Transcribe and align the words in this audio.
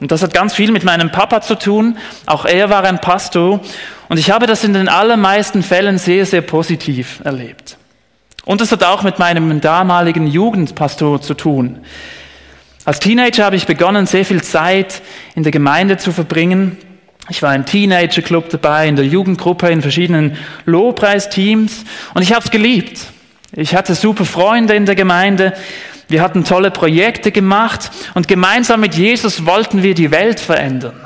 Und 0.00 0.12
das 0.12 0.22
hat 0.22 0.34
ganz 0.34 0.54
viel 0.54 0.72
mit 0.72 0.84
meinem 0.84 1.10
Papa 1.10 1.40
zu 1.40 1.54
tun. 1.54 1.96
Auch 2.26 2.44
er 2.44 2.68
war 2.68 2.84
ein 2.84 3.00
Pastor. 3.00 3.60
Und 4.08 4.18
ich 4.18 4.30
habe 4.30 4.46
das 4.46 4.62
in 4.62 4.74
den 4.74 4.88
allermeisten 4.88 5.62
Fällen 5.62 5.98
sehr, 5.98 6.26
sehr 6.26 6.42
positiv 6.42 7.20
erlebt. 7.24 7.78
Und 8.44 8.60
es 8.60 8.70
hat 8.70 8.84
auch 8.84 9.02
mit 9.02 9.18
meinem 9.18 9.60
damaligen 9.60 10.26
Jugendpastor 10.26 11.20
zu 11.20 11.34
tun. 11.34 11.80
Als 12.84 13.00
Teenager 13.00 13.44
habe 13.44 13.56
ich 13.56 13.66
begonnen, 13.66 14.06
sehr 14.06 14.24
viel 14.24 14.42
Zeit 14.42 15.02
in 15.34 15.42
der 15.42 15.50
Gemeinde 15.50 15.96
zu 15.96 16.12
verbringen. 16.12 16.76
Ich 17.28 17.42
war 17.42 17.52
im 17.52 17.66
Teenager-Club 17.66 18.50
dabei, 18.50 18.86
in 18.86 18.94
der 18.94 19.04
Jugendgruppe, 19.04 19.68
in 19.70 19.82
verschiedenen 19.82 20.36
Lobpreisteams 20.64 21.84
und 22.14 22.22
ich 22.22 22.32
habe 22.32 22.44
es 22.44 22.52
geliebt. 22.52 23.00
Ich 23.50 23.74
hatte 23.74 23.96
super 23.96 24.24
Freunde 24.24 24.74
in 24.74 24.86
der 24.86 24.94
Gemeinde, 24.94 25.52
wir 26.08 26.22
hatten 26.22 26.44
tolle 26.44 26.70
Projekte 26.70 27.32
gemacht 27.32 27.90
und 28.14 28.28
gemeinsam 28.28 28.80
mit 28.80 28.94
Jesus 28.94 29.44
wollten 29.46 29.82
wir 29.82 29.94
die 29.94 30.10
Welt 30.10 30.38
verändern. 30.38 31.00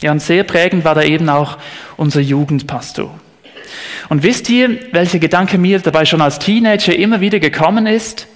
Ja, 0.00 0.12
und 0.12 0.20
sehr 0.20 0.44
prägend 0.44 0.84
war 0.84 0.94
da 0.94 1.02
eben 1.02 1.28
auch 1.28 1.56
unser 1.96 2.20
Jugendpastor. 2.20 3.18
Und 4.08 4.22
wisst 4.22 4.50
ihr, 4.50 4.78
welcher 4.92 5.18
Gedanke 5.18 5.56
mir 5.56 5.78
dabei 5.78 6.04
schon 6.04 6.20
als 6.20 6.38
Teenager 6.38 6.94
immer 6.94 7.20
wieder 7.20 7.40
gekommen 7.40 7.86
ist? 7.86 8.26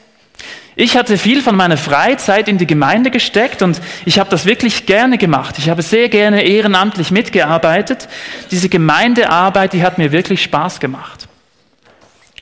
Ich 0.76 0.96
hatte 0.96 1.18
viel 1.18 1.42
von 1.42 1.56
meiner 1.56 1.76
Freizeit 1.76 2.48
in 2.48 2.56
die 2.56 2.66
Gemeinde 2.66 3.10
gesteckt 3.10 3.62
und 3.62 3.80
ich 4.04 4.18
habe 4.18 4.30
das 4.30 4.46
wirklich 4.46 4.86
gerne 4.86 5.18
gemacht. 5.18 5.56
Ich 5.58 5.68
habe 5.68 5.82
sehr 5.82 6.08
gerne 6.08 6.42
ehrenamtlich 6.42 7.10
mitgearbeitet. 7.10 8.08
Diese 8.52 8.68
Gemeindearbeit, 8.68 9.72
die 9.72 9.82
hat 9.82 9.98
mir 9.98 10.12
wirklich 10.12 10.40
Spaß 10.42 10.78
gemacht. 10.78 11.27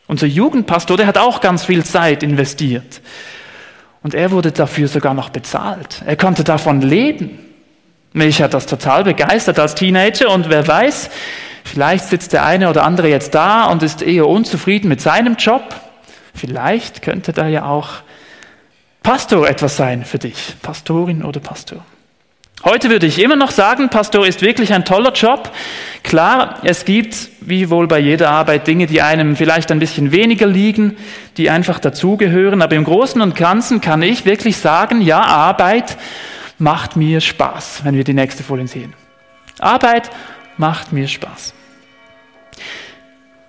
Unser 0.06 0.27
Jugendpastor, 0.27 0.96
der 0.96 1.06
hat 1.06 1.19
auch 1.19 1.41
ganz 1.41 1.65
viel 1.65 1.84
Zeit 1.84 2.23
investiert. 2.23 3.01
Und 4.02 4.15
er 4.15 4.30
wurde 4.30 4.52
dafür 4.52 4.87
sogar 4.87 5.15
noch 5.15 5.30
bezahlt. 5.30 6.02
Er 6.06 6.16
konnte 6.16 6.45
davon 6.45 6.80
leben. 6.80 7.38
Mich 8.12 8.41
hat 8.41 8.55
das 8.55 8.66
total 8.66 9.05
begeistert 9.05 9.59
als 9.59 9.74
Teenager 9.74 10.30
und 10.30 10.48
wer 10.48 10.66
weiß, 10.66 11.10
vielleicht 11.65 12.07
sitzt 12.07 12.32
der 12.32 12.46
eine 12.46 12.71
oder 12.71 12.85
andere 12.85 13.09
jetzt 13.09 13.35
da 13.35 13.66
und 13.66 13.82
ist 13.82 14.01
eher 14.01 14.26
unzufrieden 14.29 14.88
mit 14.88 15.01
seinem 15.01 15.37
Job. 15.37 15.74
Vielleicht 16.35 17.02
könnte 17.02 17.32
da 17.32 17.48
ja 17.48 17.66
auch 17.66 17.88
Pastor 19.02 19.48
etwas 19.48 19.76
sein 19.76 20.04
für 20.04 20.18
dich, 20.18 20.54
Pastorin 20.63 21.24
oder 21.24 21.41
Pastor. 21.41 21.85
Heute 22.69 22.91
würde 22.91 23.07
ich 23.07 23.23
immer 23.23 23.37
noch 23.37 23.53
sagen, 23.53 23.91
Pastor 23.91 24.27
ist 24.27 24.43
wirklich 24.43 24.73
ein 24.75 24.85
toller 24.85 25.13
Job. 25.13 25.53
Klar, 26.03 26.59
es 26.65 26.85
gibt, 26.85 27.29
wie 27.41 27.71
wohl 27.71 27.87
bei 27.87 28.01
jeder 28.01 28.31
Arbeit, 28.31 28.67
Dinge, 28.67 28.89
die 28.89 29.03
einem 29.03 29.37
vielleicht 29.37 29.71
ein 29.71 29.79
bisschen 29.79 30.11
weniger 30.11 30.49
liegen, 30.49 30.97
die 31.37 31.49
einfach 31.49 31.79
dazugehören. 31.79 32.63
Aber 32.63 32.75
im 32.75 32.83
Großen 32.83 33.21
und 33.23 33.37
Ganzen 33.37 33.81
kann 33.81 34.03
ich 34.03 34.25
wirklich 34.25 34.57
sagen, 34.57 35.01
ja, 35.01 35.21
Arbeit 35.21 35.97
macht 36.59 36.97
mir 36.97 37.21
Spaß, 37.21 37.83
wenn 37.85 37.95
wir 37.95 38.03
die 38.03 38.15
nächste 38.15 38.43
Folie 38.43 38.67
sehen. 38.67 38.95
Arbeit 39.61 40.11
macht 40.57 40.93
mir 40.93 41.07
Spaß. 41.07 41.55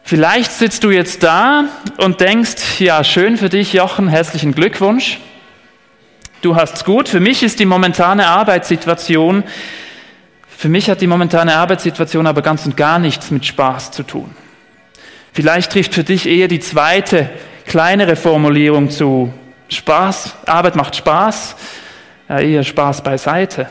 Vielleicht 0.04 0.52
sitzt 0.52 0.84
du 0.84 0.92
jetzt 0.92 1.24
da 1.24 1.64
und 1.98 2.22
denkst, 2.22 2.80
ja, 2.80 3.04
schön 3.04 3.38
für 3.38 3.50
dich, 3.50 3.74
Jochen, 3.74 4.10
herzlichen 4.10 4.54
Glückwunsch 4.54 5.18
du 6.48 6.56
hast's 6.56 6.86
gut. 6.86 7.10
Für 7.10 7.20
mich 7.20 7.44
ist 7.44 7.60
die 7.60 7.66
momentane 7.66 8.28
Arbeitssituation, 8.28 9.44
für 10.48 10.70
mich 10.70 10.90
hat 10.90 11.02
die 11.02 11.08
momentane 11.08 11.56
Arbeitssituation 11.56 12.26
aber 12.26 12.42
ganz 12.42 12.66
und 12.66 12.78
gar 12.78 12.98
nichts 12.98 13.30
mit 13.30 13.46
Spaß 13.46 13.92
zu 13.92 14.04
tun. 14.04 14.34
Vielleicht 15.34 15.72
trifft 15.72 15.94
für 15.94 16.04
dich 16.04 16.26
eher 16.26 16.48
die 16.48 16.60
zweite, 16.60 17.30
kleinere 17.66 18.16
Formulierung 18.16 18.90
zu. 18.90 19.32
Spaß, 19.70 20.36
Arbeit 20.46 20.78
macht 20.78 20.96
Spaß, 20.96 21.58
ja, 22.30 22.40
eher 22.40 22.64
Spaß 22.64 23.04
beiseite. 23.04 23.68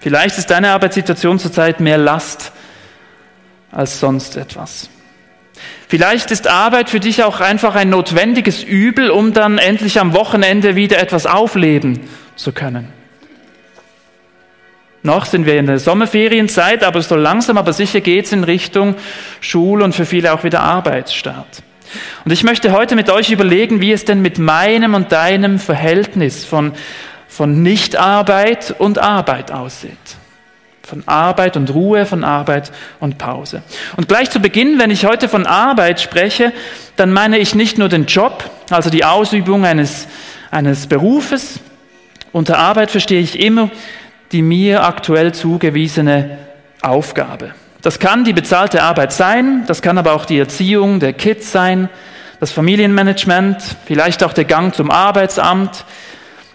Vielleicht 0.00 0.36
ist 0.36 0.50
deine 0.50 0.70
Arbeitssituation 0.72 1.38
zurzeit 1.38 1.78
mehr 1.78 1.96
Last 1.96 2.52
als 3.70 4.00
sonst 4.00 4.36
etwas. 4.36 4.90
Vielleicht 5.88 6.30
ist 6.30 6.48
Arbeit 6.48 6.90
für 6.90 7.00
dich 7.00 7.22
auch 7.22 7.40
einfach 7.40 7.74
ein 7.74 7.90
notwendiges 7.90 8.62
Übel, 8.62 9.10
um 9.10 9.32
dann 9.32 9.58
endlich 9.58 10.00
am 10.00 10.14
Wochenende 10.14 10.76
wieder 10.76 10.98
etwas 10.98 11.26
aufleben 11.26 12.00
zu 12.36 12.52
können. 12.52 12.92
Noch 15.02 15.26
sind 15.26 15.44
wir 15.44 15.58
in 15.58 15.66
der 15.66 15.78
Sommerferienzeit, 15.78 16.82
aber 16.82 17.02
so 17.02 17.14
langsam, 17.14 17.58
aber 17.58 17.74
sicher 17.74 18.00
geht 18.00 18.24
es 18.24 18.32
in 18.32 18.42
Richtung 18.42 18.94
Schul 19.40 19.82
und 19.82 19.94
für 19.94 20.06
viele 20.06 20.32
auch 20.32 20.44
wieder 20.44 20.60
Arbeitsstart. 20.60 21.62
Und 22.24 22.32
ich 22.32 22.42
möchte 22.42 22.72
heute 22.72 22.96
mit 22.96 23.10
euch 23.10 23.30
überlegen, 23.30 23.82
wie 23.82 23.92
es 23.92 24.06
denn 24.06 24.22
mit 24.22 24.38
meinem 24.38 24.94
und 24.94 25.12
deinem 25.12 25.58
Verhältnis 25.58 26.46
von, 26.46 26.72
von 27.28 27.62
Nichtarbeit 27.62 28.74
und 28.78 28.98
Arbeit 28.98 29.52
aussieht. 29.52 29.98
Von 30.86 31.02
Arbeit 31.06 31.56
und 31.56 31.72
Ruhe, 31.72 32.06
von 32.06 32.24
Arbeit 32.24 32.70
und 33.00 33.18
Pause. 33.18 33.62
Und 33.96 34.06
gleich 34.08 34.30
zu 34.30 34.40
Beginn, 34.40 34.78
wenn 34.78 34.90
ich 34.90 35.06
heute 35.06 35.28
von 35.28 35.46
Arbeit 35.46 36.00
spreche, 36.00 36.52
dann 36.96 37.12
meine 37.12 37.38
ich 37.38 37.54
nicht 37.54 37.78
nur 37.78 37.88
den 37.88 38.06
Job, 38.06 38.50
also 38.70 38.90
die 38.90 39.04
Ausübung 39.04 39.64
eines, 39.64 40.06
eines 40.50 40.86
Berufes. 40.86 41.60
Unter 42.32 42.58
Arbeit 42.58 42.90
verstehe 42.90 43.20
ich 43.20 43.40
immer 43.40 43.70
die 44.34 44.42
mir 44.42 44.82
aktuell 44.82 45.32
zugewiesene 45.32 46.38
Aufgabe. 46.82 47.54
Das 47.82 48.00
kann 48.00 48.24
die 48.24 48.32
bezahlte 48.32 48.82
Arbeit 48.82 49.12
sein, 49.12 49.62
das 49.68 49.80
kann 49.80 49.96
aber 49.96 50.12
auch 50.12 50.24
die 50.24 50.38
Erziehung 50.40 50.98
der 50.98 51.12
Kids 51.12 51.52
sein, 51.52 51.88
das 52.40 52.50
Familienmanagement, 52.50 53.62
vielleicht 53.86 54.24
auch 54.24 54.32
der 54.32 54.44
Gang 54.44 54.74
zum 54.74 54.90
Arbeitsamt, 54.90 55.84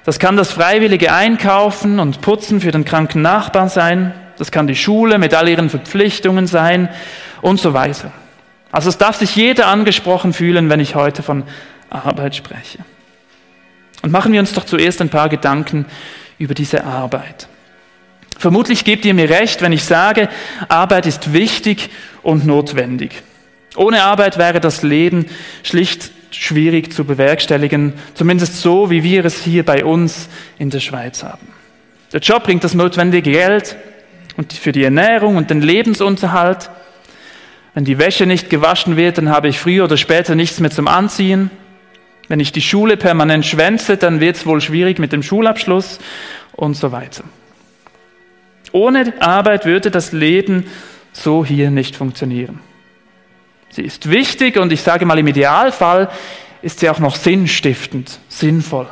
das 0.09 0.18
kann 0.18 0.38
das 0.38 0.52
freiwillige 0.52 1.14
Einkaufen 1.14 2.00
und 2.00 2.22
Putzen 2.22 2.62
für 2.62 2.72
den 2.72 2.84
kranken 2.84 3.22
Nachbarn 3.22 3.70
sein. 3.70 4.12
Das 4.40 4.50
kann 4.50 4.66
die 4.66 4.75
Schule 4.75 5.20
mit 5.20 5.36
all 5.36 5.47
ihren 5.47 5.70
Verpflichtungen 5.70 6.47
sein 6.47 6.90
und 7.44 7.59
so 7.59 7.75
weiter. 7.75 8.12
Also 8.72 8.90
es 8.90 8.97
darf 8.97 9.18
sich 9.18 9.36
jeder 9.36 9.68
angesprochen 9.68 10.34
fühlen, 10.34 10.68
wenn 10.68 10.80
ich 10.80 10.96
heute 10.96 11.22
von 11.22 11.44
Arbeit 11.92 12.36
spreche. 12.36 12.80
Und 14.02 14.12
machen 14.12 14.34
wir 14.34 14.40
uns 14.40 14.52
doch 14.53 14.66
zuerst 14.66 15.00
ein 15.00 15.09
paar 15.09 15.30
Gedanken 15.30 15.86
über 16.40 16.56
diese 16.56 16.86
Arbeit. 16.86 17.47
Vermutlich 18.36 18.86
gebt 18.86 19.06
ihr 19.06 19.14
mir 19.14 19.30
recht, 19.30 19.62
wenn 19.62 19.74
ich 19.74 19.84
sage, 19.84 20.28
Arbeit 20.70 21.06
ist 21.06 21.34
wichtig 21.34 21.91
und 22.24 22.47
notwendig. 22.47 23.22
Ohne 23.76 24.02
Arbeit 24.02 24.40
wäre 24.40 24.59
das 24.59 24.81
Leben 24.81 25.28
schlicht 25.62 26.09
schwierig 26.31 26.94
zu 26.94 27.06
bewerkstelligen, 27.06 27.94
zumindest 28.13 28.62
so, 28.62 28.90
wie 28.90 29.03
wir 29.03 29.25
es 29.25 29.44
hier 29.44 29.63
bei 29.63 29.84
uns 29.84 30.29
in 30.57 30.69
der 30.69 30.79
Schweiz 30.79 31.23
haben. 31.23 31.47
Der 32.13 32.19
Job 32.22 32.44
bringt 32.44 32.63
das 32.63 32.73
notwendige 32.73 33.31
Geld 33.31 33.75
und 34.38 34.53
für 34.53 34.72
die 34.72 34.84
Ernährung 34.84 35.35
und 35.35 35.50
den 35.50 35.62
Lebensunterhalt. 35.62 36.69
Wenn 37.73 37.85
die 37.85 38.00
Wäsche 38.00 38.25
nicht 38.25 38.50
gewaschen 38.50 38.97
wird, 38.97 39.17
dann 39.17 39.29
habe 39.29 39.47
ich 39.47 39.59
früher 39.59 39.84
oder 39.84 39.97
später 39.97 40.35
nichts 40.35 40.59
mehr 40.59 40.72
zum 40.72 40.88
Anziehen. 40.88 41.51
Wenn 42.28 42.40
ich 42.40 42.51
die 42.51 42.61
Schule 42.61 42.97
permanent 42.97 43.46
schwänze, 43.46 43.97
dann 43.97 44.19
wird 44.19 44.38
es 44.38 44.46
wohl 44.46 44.61
schwierig 44.61 45.00
mit 45.00 45.11
dem 45.11 45.23
Schulabschluss 45.23 46.00
und 46.53 46.75
so 46.75 46.91
weiter. 46.91 47.23
Ohne 48.72 49.13
Arbeit 49.19 49.66
würde 49.66 49.91
das 49.91 50.11
Leben 50.11 50.66
so 51.11 51.44
hier 51.44 51.72
nicht 51.72 51.96
funktionieren. 51.96 52.59
Sie 53.69 53.84
ist 53.84 54.09
wichtig 54.09 54.57
und 54.57 54.72
ich 54.72 54.81
sage 54.81 55.06
mal 55.06 55.19
im 55.19 55.28
Idealfall 55.28 56.09
ist 56.62 56.80
sie 56.80 56.90
auch 56.90 57.00
noch 57.00 57.16
sinnstiftend, 57.16 58.19
sinnvoll. 58.28 58.88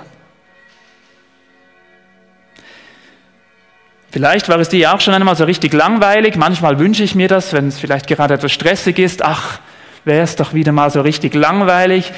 Vielleicht 4.11 4.47
war 4.49 4.57
es 4.59 4.69
dir 4.69 4.93
auch 4.93 5.01
schon 5.01 5.13
einmal 5.13 5.35
so 5.35 5.43
richtig 5.43 5.73
langweilig. 5.73 6.37
Manchmal 6.37 6.79
wünsche 6.79 7.03
ich 7.03 7.13
mir 7.13 7.27
das, 7.27 7.53
wenn 7.53 7.67
es 7.67 7.77
vielleicht 7.77 8.07
gerade 8.07 8.35
etwas 8.35 8.51
stressig 8.51 8.99
ist. 8.99 9.23
Ach, 9.23 9.59
wäre 10.05 10.23
es 10.23 10.35
doch 10.35 10.53
wieder 10.53 10.71
mal 10.71 10.89
so 10.89 11.01
richtig 11.01 11.33
langweilig. 11.33 12.11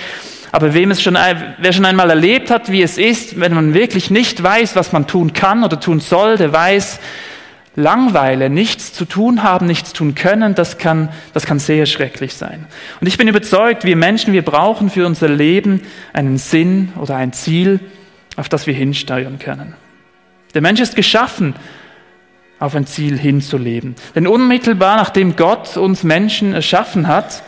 Aber 0.51 0.73
wem 0.73 0.91
es 0.91 1.01
schon, 1.01 1.17
wer 1.57 1.73
schon 1.73 1.85
einmal 1.85 2.09
erlebt 2.09 2.51
hat, 2.51 2.71
wie 2.71 2.81
es 2.81 2.97
ist, 2.97 3.39
wenn 3.39 3.53
man 3.53 3.73
wirklich 3.73 4.09
nicht 4.11 4.41
weiß, 4.41 4.75
was 4.75 4.91
man 4.91 5.07
tun 5.07 5.33
kann 5.33 5.63
oder 5.63 5.79
tun 5.79 5.99
soll, 5.99 6.37
der 6.37 6.53
weiß, 6.53 6.99
Langweile, 7.79 8.49
nichts 8.49 8.93
zu 8.93 9.05
tun 9.05 9.41
haben, 9.41 9.65
nichts 9.65 9.93
tun 9.93 10.13
können, 10.13 10.53
das 10.53 10.77
kann, 10.77 11.09
das 11.33 11.45
kann 11.45 11.59
sehr 11.59 11.85
schrecklich 11.85 12.33
sein. 12.33 12.67
Und 13.01 13.07
ich 13.07 13.17
bin 13.17 13.27
überzeugt, 13.27 13.83
wir 13.85 13.95
Menschen, 13.95 14.33
wir 14.33 14.43
brauchen 14.43 14.89
für 14.89 15.05
unser 15.05 15.29
Leben 15.29 15.81
einen 16.13 16.37
Sinn 16.37 16.93
oder 16.99 17.15
ein 17.15 17.33
Ziel, 17.33 17.79
auf 18.35 18.49
das 18.49 18.67
wir 18.67 18.73
hinsteuern 18.73 19.39
können. 19.39 19.73
Der 20.53 20.61
Mensch 20.61 20.79
ist 20.79 20.95
geschaffen, 20.95 21.55
auf 22.59 22.75
ein 22.75 22.85
Ziel 22.85 23.17
hinzuleben. 23.17 23.95
Denn 24.15 24.27
unmittelbar 24.27 24.97
nachdem 24.97 25.35
Gott 25.35 25.77
uns 25.77 26.03
Menschen 26.03 26.53
erschaffen 26.53 27.07
hat, 27.07 27.41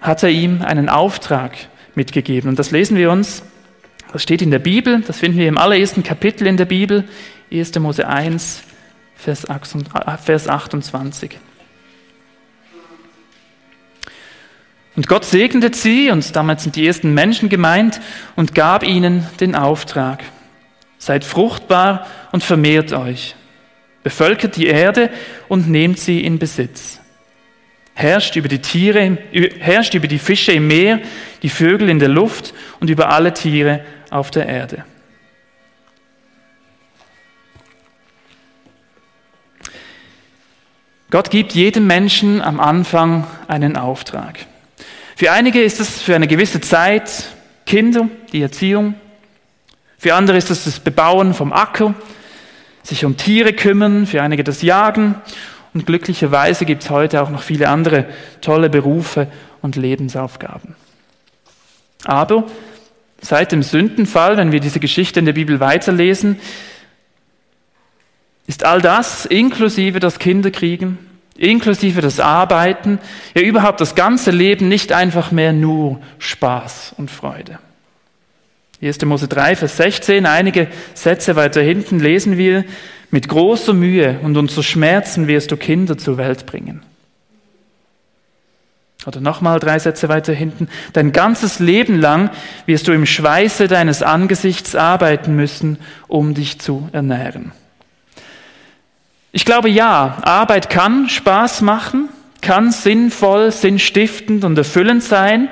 hat 0.00 0.22
er 0.22 0.30
ihm 0.30 0.62
einen 0.62 0.88
Auftrag 0.88 1.52
mitgegeben. 1.94 2.48
Und 2.48 2.58
das 2.58 2.70
lesen 2.70 2.96
wir 2.96 3.10
uns, 3.10 3.42
das 4.12 4.22
steht 4.22 4.42
in 4.42 4.50
der 4.50 4.58
Bibel, 4.58 5.02
das 5.06 5.18
finden 5.18 5.38
wir 5.38 5.48
im 5.48 5.58
allerersten 5.58 6.02
Kapitel 6.02 6.46
in 6.46 6.56
der 6.56 6.64
Bibel, 6.64 7.04
1. 7.52 7.78
Mose 7.78 8.08
1, 8.08 8.62
Vers 9.22 10.48
28. 10.48 11.38
Und 14.94 15.08
Gott 15.08 15.24
segnete 15.24 15.76
sie, 15.76 16.10
und 16.10 16.34
damit 16.34 16.60
sind 16.60 16.76
die 16.76 16.86
ersten 16.86 17.14
Menschen 17.14 17.48
gemeint, 17.48 18.00
und 18.36 18.54
gab 18.54 18.82
ihnen 18.82 19.26
den 19.40 19.54
Auftrag. 19.54 20.24
Seid 20.98 21.24
fruchtbar 21.24 22.06
und 22.32 22.42
vermehrt 22.42 22.92
euch. 22.92 23.34
Bevölkert 24.02 24.56
die 24.56 24.66
Erde 24.66 25.10
und 25.48 25.68
nehmt 25.68 25.98
sie 25.98 26.20
in 26.20 26.38
Besitz. 26.38 27.00
Herrscht 27.94 28.36
über 28.36 28.48
die 28.48 28.60
Tiere, 28.60 29.18
herrscht 29.60 29.94
über 29.94 30.08
die 30.08 30.18
Fische 30.18 30.52
im 30.52 30.66
Meer, 30.66 31.00
die 31.42 31.48
Vögel 31.48 31.88
in 31.88 31.98
der 31.98 32.08
Luft 32.08 32.52
und 32.80 32.90
über 32.90 33.10
alle 33.10 33.32
Tiere 33.32 33.84
auf 34.10 34.30
der 34.30 34.46
Erde. 34.46 34.84
Gott 41.12 41.28
gibt 41.28 41.52
jedem 41.52 41.86
Menschen 41.86 42.40
am 42.40 42.58
Anfang 42.58 43.26
einen 43.46 43.76
Auftrag. 43.76 44.46
Für 45.14 45.30
einige 45.30 45.62
ist 45.62 45.78
es 45.78 46.00
für 46.00 46.14
eine 46.14 46.26
gewisse 46.26 46.62
Zeit 46.62 47.26
Kinder, 47.66 48.08
die 48.32 48.40
Erziehung. 48.40 48.94
Für 49.98 50.14
andere 50.14 50.38
ist 50.38 50.50
es 50.50 50.64
das 50.64 50.80
Bebauen 50.80 51.34
vom 51.34 51.52
Acker, 51.52 51.94
sich 52.82 53.04
um 53.04 53.18
Tiere 53.18 53.52
kümmern, 53.52 54.06
für 54.06 54.22
einige 54.22 54.42
das 54.42 54.62
Jagen. 54.62 55.16
Und 55.74 55.84
glücklicherweise 55.84 56.64
gibt 56.64 56.82
es 56.82 56.88
heute 56.88 57.20
auch 57.20 57.28
noch 57.28 57.42
viele 57.42 57.68
andere 57.68 58.06
tolle 58.40 58.70
Berufe 58.70 59.26
und 59.60 59.76
Lebensaufgaben. 59.76 60.76
Aber 62.04 62.44
seit 63.20 63.52
dem 63.52 63.62
Sündenfall, 63.62 64.38
wenn 64.38 64.50
wir 64.50 64.60
diese 64.60 64.80
Geschichte 64.80 65.20
in 65.20 65.26
der 65.26 65.34
Bibel 65.34 65.60
weiterlesen, 65.60 66.40
ist 68.46 68.64
all 68.64 68.80
das, 68.80 69.26
inklusive 69.26 70.00
das 70.00 70.18
Kinderkriegen, 70.18 70.98
inklusive 71.36 72.00
das 72.00 72.20
Arbeiten, 72.20 72.98
ja 73.34 73.42
überhaupt 73.42 73.80
das 73.80 73.94
ganze 73.94 74.30
Leben 74.30 74.68
nicht 74.68 74.92
einfach 74.92 75.30
mehr 75.32 75.52
nur 75.52 76.00
Spaß 76.18 76.94
und 76.98 77.10
Freude. 77.10 77.58
1. 78.82 79.04
Mose 79.04 79.28
3, 79.28 79.56
Vers 79.56 79.76
16, 79.76 80.26
einige 80.26 80.66
Sätze 80.94 81.36
weiter 81.36 81.62
hinten 81.62 82.00
lesen 82.00 82.36
wir, 82.36 82.64
mit 83.12 83.28
großer 83.28 83.74
Mühe 83.74 84.18
und 84.22 84.36
unter 84.36 84.62
Schmerzen 84.62 85.28
wirst 85.28 85.52
du 85.52 85.56
Kinder 85.56 85.96
zur 85.98 86.16
Welt 86.16 86.46
bringen. 86.46 86.82
Oder 89.06 89.20
nochmal 89.20 89.58
drei 89.58 89.78
Sätze 89.78 90.08
weiter 90.08 90.32
hinten. 90.32 90.68
Dein 90.92 91.12
ganzes 91.12 91.58
Leben 91.58 91.98
lang 91.98 92.30
wirst 92.66 92.88
du 92.88 92.92
im 92.92 93.06
Schweiße 93.06 93.68
deines 93.68 94.02
Angesichts 94.02 94.74
arbeiten 94.76 95.34
müssen, 95.34 95.78
um 96.08 96.34
dich 96.34 96.60
zu 96.60 96.88
ernähren. 96.92 97.52
Ich 99.34 99.46
glaube 99.46 99.70
ja, 99.70 100.18
Arbeit 100.22 100.68
kann 100.68 101.08
Spaß 101.08 101.62
machen, 101.62 102.10
kann 102.42 102.70
sinnvoll, 102.70 103.50
sinnstiftend 103.50 104.44
und 104.44 104.58
erfüllend 104.58 105.02
sein, 105.02 105.48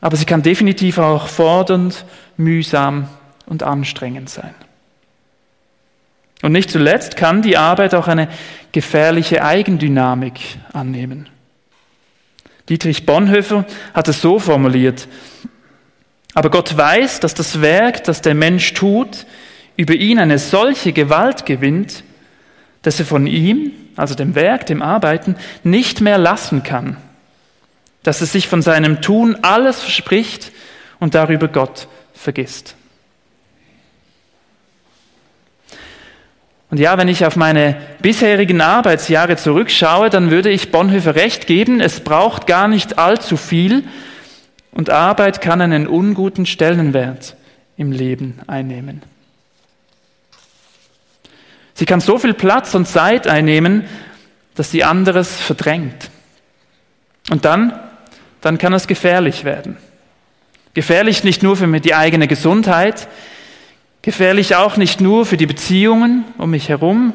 aber 0.00 0.16
sie 0.16 0.24
kann 0.24 0.42
definitiv 0.42 0.98
auch 0.98 1.28
fordernd, 1.28 2.04
mühsam 2.36 3.08
und 3.46 3.62
anstrengend 3.62 4.28
sein. 4.28 4.54
Und 6.42 6.52
nicht 6.52 6.70
zuletzt 6.70 7.16
kann 7.16 7.40
die 7.40 7.56
Arbeit 7.56 7.94
auch 7.94 8.08
eine 8.08 8.28
gefährliche 8.72 9.44
Eigendynamik 9.44 10.40
annehmen. 10.72 11.28
Dietrich 12.68 13.06
Bonhoeffer 13.06 13.64
hat 13.94 14.08
es 14.08 14.20
so 14.20 14.40
formuliert, 14.40 15.06
aber 16.34 16.50
Gott 16.50 16.76
weiß, 16.76 17.20
dass 17.20 17.34
das 17.34 17.62
Werk, 17.62 18.04
das 18.04 18.22
der 18.22 18.34
Mensch 18.34 18.74
tut, 18.74 19.24
über 19.76 19.94
ihn 19.94 20.18
eine 20.18 20.38
solche 20.38 20.92
Gewalt 20.92 21.46
gewinnt, 21.46 22.02
dass 22.86 23.00
er 23.00 23.04
von 23.04 23.26
ihm, 23.26 23.72
also 23.96 24.14
dem 24.14 24.36
Werk, 24.36 24.66
dem 24.66 24.80
Arbeiten, 24.80 25.34
nicht 25.64 26.00
mehr 26.00 26.18
lassen 26.18 26.62
kann, 26.62 26.96
dass 28.04 28.20
er 28.20 28.28
sich 28.28 28.46
von 28.46 28.62
seinem 28.62 29.02
Tun 29.02 29.36
alles 29.42 29.80
verspricht 29.80 30.52
und 31.00 31.16
darüber 31.16 31.48
Gott 31.48 31.88
vergisst. 32.14 32.76
Und 36.70 36.78
ja, 36.78 36.96
wenn 36.96 37.08
ich 37.08 37.26
auf 37.26 37.34
meine 37.34 37.76
bisherigen 38.02 38.60
Arbeitsjahre 38.60 39.34
zurückschaue, 39.34 40.08
dann 40.08 40.30
würde 40.30 40.50
ich 40.50 40.70
Bonhoeffer 40.70 41.16
recht 41.16 41.48
geben, 41.48 41.80
es 41.80 41.98
braucht 41.98 42.46
gar 42.46 42.68
nicht 42.68 43.00
allzu 43.00 43.36
viel 43.36 43.82
und 44.70 44.90
Arbeit 44.90 45.40
kann 45.40 45.60
einen 45.60 45.88
unguten 45.88 46.46
Stellenwert 46.46 47.34
im 47.76 47.90
Leben 47.90 48.38
einnehmen. 48.46 49.02
Sie 51.76 51.84
kann 51.84 52.00
so 52.00 52.18
viel 52.18 52.32
Platz 52.32 52.74
und 52.74 52.88
Zeit 52.88 53.26
einnehmen, 53.26 53.86
dass 54.54 54.70
sie 54.70 54.82
anderes 54.82 55.30
verdrängt. 55.38 56.10
Und 57.28 57.44
dann, 57.44 57.78
dann 58.40 58.56
kann 58.56 58.72
es 58.72 58.86
gefährlich 58.86 59.44
werden. 59.44 59.76
Gefährlich 60.72 61.22
nicht 61.22 61.42
nur 61.42 61.54
für 61.54 61.66
die 61.78 61.94
eigene 61.94 62.28
Gesundheit, 62.28 63.08
gefährlich 64.00 64.56
auch 64.56 64.78
nicht 64.78 65.02
nur 65.02 65.26
für 65.26 65.36
die 65.36 65.44
Beziehungen 65.44 66.24
um 66.38 66.50
mich 66.50 66.70
herum. 66.70 67.12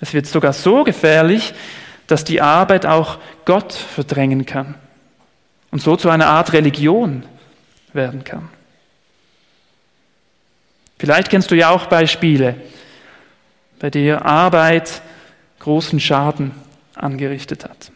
Es 0.00 0.14
wird 0.14 0.26
sogar 0.26 0.52
so 0.52 0.84
gefährlich, 0.84 1.54
dass 2.06 2.22
die 2.22 2.40
Arbeit 2.40 2.86
auch 2.86 3.18
Gott 3.44 3.72
verdrängen 3.72 4.46
kann 4.46 4.76
und 5.72 5.82
so 5.82 5.96
zu 5.96 6.08
einer 6.08 6.28
Art 6.28 6.52
Religion 6.52 7.24
werden 7.92 8.22
kann. 8.22 8.48
Vielleicht 11.00 11.30
kennst 11.30 11.50
du 11.50 11.56
ja 11.56 11.70
auch 11.70 11.86
Beispiele, 11.86 12.54
bei 13.78 13.90
der 13.90 14.24
Arbeit 14.24 15.02
großen 15.60 16.00
Schaden 16.00 16.52
angerichtet 16.94 17.64
hat. 17.64 17.90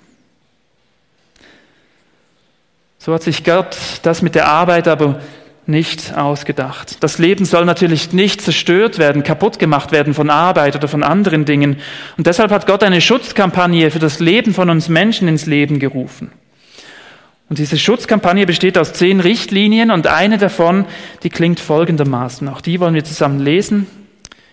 So 2.99 3.12
hat 3.12 3.23
sich 3.23 3.43
Gott 3.43 3.76
das 4.02 4.23
mit 4.23 4.34
der 4.34 4.46
Arbeit 4.46 4.87
aber 4.87 5.20
nicht 5.67 6.14
ausgedacht. 6.17 7.02
Das 7.02 7.19
Leben 7.19 7.44
soll 7.44 7.64
natürlich 7.64 8.12
nicht 8.12 8.40
zerstört 8.40 8.99
werden, 8.99 9.23
kaputt 9.23 9.58
gemacht 9.58 9.93
werden 9.93 10.14
von 10.14 10.29
Arbeit 10.31 10.76
oder 10.76 10.88
von 10.88 11.02
anderen 11.02 11.44
Dingen. 11.44 11.79
Und 12.17 12.26
deshalb 12.26 12.50
hat 12.50 12.67
Gott 12.67 12.82
eine 12.82 13.00
Schutzkampagne 13.00 13.90
für 13.90 13.99
das 13.99 14.19
Leben 14.19 14.55
von 14.55 14.70
uns 14.70 14.88
Menschen 14.88 15.28
ins 15.28 15.46
Leben 15.46 15.78
gerufen. 15.78 16.32
Und 17.49 17.58
diese 17.58 17.78
Schutzkampagne 17.78 18.46
besteht 18.46 18.78
aus 18.78 18.93
zehn 18.93 19.20
Richtlinien 19.20 19.90
und 19.90 20.06
eine 20.06 20.38
davon, 20.38 20.87
die 21.23 21.31
klingt 21.31 21.61
folgendermaßen. 21.61 22.49
Auch 22.49 22.61
die 22.61 22.81
wollen 22.81 22.94
wir 22.94 23.05
zusammen 23.05 23.40
lesen. 23.40 23.87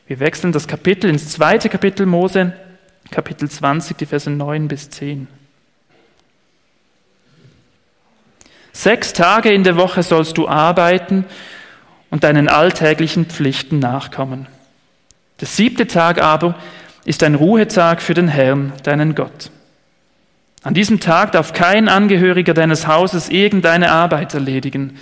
Wir 0.09 0.19
wechseln 0.19 0.51
das 0.51 0.67
Kapitel 0.67 1.07
ins 1.07 1.29
zweite 1.29 1.69
Kapitel 1.69 2.07
Mose, 2.07 2.53
Kapitel 3.11 3.47
20, 3.47 3.95
die 3.95 4.07
Verse 4.07 4.27
9 4.27 4.67
bis 4.67 4.89
10. 4.89 5.27
Sechs 8.73 9.13
Tage 9.13 9.51
in 9.51 9.63
der 9.63 9.75
Woche 9.75 10.01
sollst 10.01 10.39
du 10.39 10.47
arbeiten 10.47 11.25
und 12.09 12.23
deinen 12.23 12.47
alltäglichen 12.47 13.27
Pflichten 13.27 13.77
nachkommen. 13.77 14.47
Der 15.41 15.47
siebte 15.47 15.85
Tag 15.85 16.19
aber 16.19 16.55
ist 17.05 17.21
ein 17.21 17.35
Ruhetag 17.35 18.01
für 18.01 18.15
den 18.15 18.29
Herrn, 18.29 18.73
deinen 18.81 19.13
Gott. 19.13 19.51
An 20.63 20.73
diesem 20.73 20.99
Tag 20.99 21.33
darf 21.33 21.53
kein 21.53 21.87
Angehöriger 21.87 22.55
deines 22.55 22.87
Hauses 22.87 23.29
irgendeine 23.29 23.91
Arbeit 23.91 24.33
erledigen. 24.33 24.97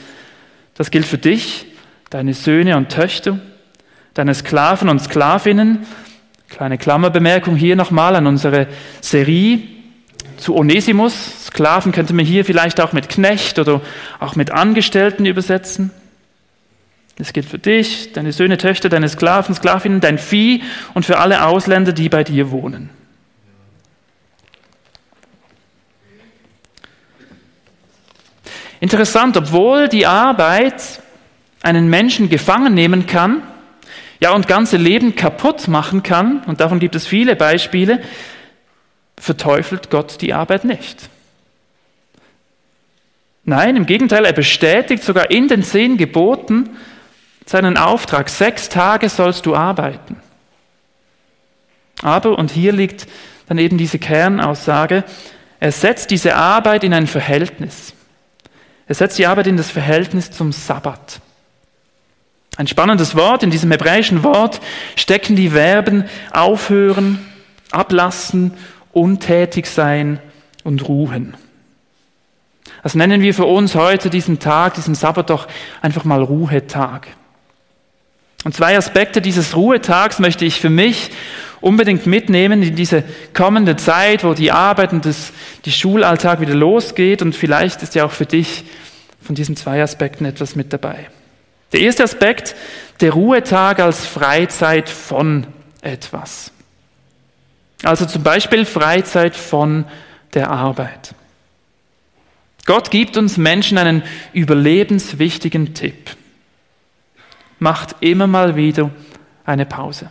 Das 0.74 0.92
gilt 0.92 1.06
für 1.06 1.18
dich, 1.18 1.66
deine 2.10 2.34
Söhne 2.34 2.76
und 2.76 2.90
Töchter, 2.90 3.40
deine 4.18 4.34
Sklaven 4.34 4.90
und 4.90 5.00
Sklavinnen. 5.00 5.86
Kleine 6.50 6.78
Klammerbemerkung 6.78 7.56
hier 7.56 7.76
nochmal 7.76 8.16
an 8.16 8.26
unsere 8.26 8.68
Serie 9.02 9.60
zu 10.38 10.56
Onesimus. 10.56 11.46
Sklaven 11.46 11.92
könnte 11.92 12.14
man 12.14 12.26
hier 12.26 12.46
vielleicht 12.46 12.82
auch 12.82 12.94
mit 12.94 13.10
Knecht 13.10 13.60
oder 13.60 13.82
auch 14.20 14.36
mit 14.36 14.52
Angestellten 14.52 15.26
übersetzen. 15.26 15.92
Das 17.18 17.34
gilt 17.34 17.48
für 17.48 17.60
dich, 17.60 18.14
deine 18.14 18.32
Söhne, 18.32 18.58
Töchter, 18.58 18.90
deine 18.90 19.10
Sklaven, 19.10 19.54
Sklavinnen, 19.56 20.02
dein 20.02 20.18
Vieh 20.18 20.64
und 20.94 21.06
für 21.06 21.18
alle 21.18 21.46
Ausländer, 21.46 21.92
die 21.92 22.10
bei 22.10 22.24
dir 22.24 22.52
wohnen. 22.52 22.90
Interessant, 28.80 29.36
obwohl 29.36 29.88
die 29.88 30.06
Arbeit 30.06 31.02
einen 31.64 31.90
Menschen 31.90 32.30
gefangen 32.30 32.76
nehmen 32.76 33.08
kann, 33.08 33.42
ja 34.20 34.32
und 34.32 34.48
ganze 34.48 34.78
Leben 34.78 35.16
kaputt 35.16 35.68
machen 35.68 36.04
kann, 36.04 36.44
und 36.46 36.60
davon 36.60 36.80
gibt 36.80 36.96
es 36.96 37.06
viele 37.06 37.36
Beispiele, 37.36 38.02
verteufelt 39.18 39.90
Gott 39.90 40.22
die 40.22 40.34
Arbeit 40.34 40.64
nicht. 40.64 41.10
Nein, 43.44 43.78
im 43.78 43.86
Gegenteil, 43.86 44.26
er 44.26 44.34
bestätigt 44.34 45.04
sogar 45.04 45.32
in 45.32 45.48
den 45.48 45.64
zehn 45.64 45.98
Geboten 45.98 46.78
seinen 47.46 47.78
Auftrag. 47.78 48.28
Sechs 48.28 48.68
Tage 48.68 49.08
sollst 49.08 49.46
du 49.46 49.56
arbeiten. 49.56 50.18
Aber, 52.02 52.38
und 52.38 52.52
hier 52.52 52.74
liegt 52.74 53.08
dann 53.48 53.58
eben 53.58 53.78
diese 53.78 54.00
Kernaussage, 54.00 55.04
er 55.60 55.72
setzt 55.72 56.12
diese 56.12 56.36
Arbeit 56.36 56.84
in 56.84 56.94
ein 56.94 57.08
Verhältnis. 57.08 57.94
Er 58.88 58.96
setzt 58.96 59.18
die 59.18 59.26
Arbeit 59.26 59.48
in 59.48 59.58
das 59.58 59.72
Verhältnis 59.72 60.30
zum 60.30 60.52
Sabbat. 60.52 61.20
Ein 62.58 62.68
spannendes 62.68 63.16
Wort. 63.16 63.44
In 63.44 63.52
diesem 63.52 63.72
hebräischen 63.72 64.24
Wort 64.24 64.60
stecken 64.96 65.36
die 65.36 65.52
Verben 65.52 66.06
aufhören, 66.32 67.24
ablassen, 67.72 68.52
untätig 68.92 69.68
sein 69.68 70.20
und 70.64 70.88
ruhen. 70.88 71.36
Das 72.82 72.96
nennen 72.96 73.22
wir 73.22 73.34
für 73.34 73.46
uns 73.46 73.76
heute 73.76 74.10
diesen 74.10 74.40
Tag, 74.40 74.74
diesen 74.74 74.96
Sabbat 74.96 75.30
doch 75.30 75.48
einfach 75.82 76.04
mal 76.04 76.24
Ruhetag. 76.24 77.08
Und 78.44 78.56
zwei 78.56 78.78
Aspekte 78.78 79.22
dieses 79.22 79.56
Ruhetags 79.56 80.20
möchte 80.20 80.46
ich 80.46 80.60
für 80.60 80.70
mich 80.70 81.12
unbedingt 81.60 82.08
mitnehmen 82.08 82.64
in 82.64 82.76
diese 82.76 83.04
kommende 83.34 83.76
Zeit, 83.76 84.24
wo 84.24 84.34
die 84.34 84.52
Arbeit 84.52 84.94
und 84.94 85.06
das, 85.06 85.32
die 85.66 85.72
Schulalltag 85.72 86.40
wieder 86.40 86.56
losgeht. 86.56 87.22
Und 87.22 87.36
vielleicht 87.36 87.84
ist 87.84 87.94
ja 87.94 88.06
auch 88.06 88.12
für 88.12 88.26
dich 88.26 88.64
von 89.22 89.36
diesen 89.36 89.56
zwei 89.56 89.84
Aspekten 89.84 90.26
etwas 90.26 90.56
mit 90.56 90.72
dabei. 90.72 91.08
Der 91.72 91.82
erste 91.82 92.04
Aspekt, 92.04 92.56
der 93.02 93.12
Ruhetag 93.12 93.80
als 93.80 94.06
Freizeit 94.06 94.90
von 94.90 95.48
etwas. 95.82 96.52
Also 97.84 98.06
zum 98.06 98.24
Beispiel 98.24 98.66
Freizeit 98.66 99.36
von 99.36 99.86
der 100.34 100.50
Arbeit. 100.50 101.14
Gott 102.66 102.92
gibt 102.92 103.18
uns 103.18 103.38
Menschen 103.38 103.78
einen 103.78 104.04
überlebenswichtigen 104.34 105.74
Tipp. 105.74 106.16
Macht 107.60 107.96
immer 108.02 108.28
mal 108.28 108.56
wieder 108.56 108.92
eine 109.46 109.66
Pause. 109.66 110.10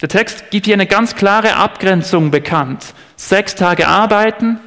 Der 0.00 0.08
Text 0.08 0.50
gibt 0.50 0.66
hier 0.66 0.74
eine 0.74 0.86
ganz 0.86 1.14
klare 1.16 1.56
Abgrenzung 1.56 2.30
bekannt. 2.30 2.94
Sechs 3.16 3.54
Tage 3.54 3.88
arbeiten 3.88 4.58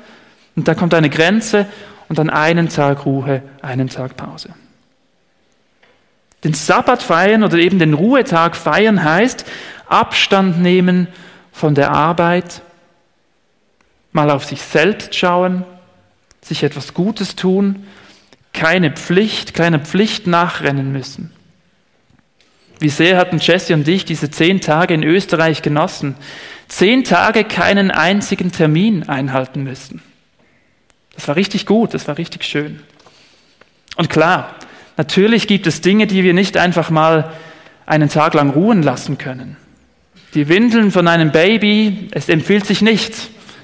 und 0.55 0.67
dann 0.67 0.75
kommt 0.75 0.93
eine 0.95 1.09
Grenze 1.09 1.67
und 2.09 2.17
dann 2.17 2.29
einen 2.29 2.69
Tag 2.69 3.05
Ruhe, 3.05 3.43
einen 3.61 3.87
Tag 3.87 4.17
Pause. 4.17 4.49
Den 6.43 6.53
Sabbat 6.53 7.01
feiern 7.01 7.43
oder 7.43 7.57
eben 7.57 7.79
den 7.79 7.93
Ruhetag 7.93 8.55
feiern 8.55 9.03
heißt 9.03 9.45
Abstand 9.87 10.61
nehmen 10.61 11.07
von 11.51 11.73
der 11.73 11.91
Arbeit, 11.91 12.61
mal 14.11 14.29
auf 14.29 14.45
sich 14.45 14.61
selbst 14.61 15.15
schauen, 15.15 15.63
sich 16.41 16.63
etwas 16.63 16.93
Gutes 16.93 17.35
tun, 17.35 17.87
keine 18.53 18.91
Pflicht, 18.91 19.53
keiner 19.53 19.79
Pflicht 19.79 20.27
nachrennen 20.27 20.91
müssen. 20.91 21.31
Wie 22.79 22.89
sehr 22.89 23.17
hatten 23.17 23.39
Jesse 23.39 23.73
und 23.73 23.87
ich 23.87 24.05
diese 24.05 24.29
zehn 24.29 24.61
Tage 24.61 24.93
in 24.93 25.03
Österreich 25.03 25.61
genossen? 25.61 26.15
Zehn 26.67 27.03
Tage 27.03 27.43
keinen 27.43 27.91
einzigen 27.91 28.51
Termin 28.51 29.09
einhalten 29.09 29.63
müssen. 29.63 30.01
Das 31.15 31.27
war 31.27 31.35
richtig 31.35 31.65
gut, 31.65 31.93
das 31.93 32.07
war 32.07 32.17
richtig 32.17 32.43
schön. 32.43 32.81
Und 33.95 34.09
klar, 34.09 34.55
natürlich 34.97 35.47
gibt 35.47 35.67
es 35.67 35.81
Dinge, 35.81 36.07
die 36.07 36.23
wir 36.23 36.33
nicht 36.33 36.57
einfach 36.57 36.89
mal 36.89 37.31
einen 37.85 38.09
Tag 38.09 38.33
lang 38.33 38.49
ruhen 38.49 38.83
lassen 38.83 39.17
können. 39.17 39.55
Die 40.33 40.49
Windeln 40.49 40.91
von 40.91 41.07
einem 41.07 41.31
Baby, 41.31 42.09
es 42.11 42.27
empfiehlt 42.29 42.65
sich 42.65 42.81
nicht, 42.81 43.13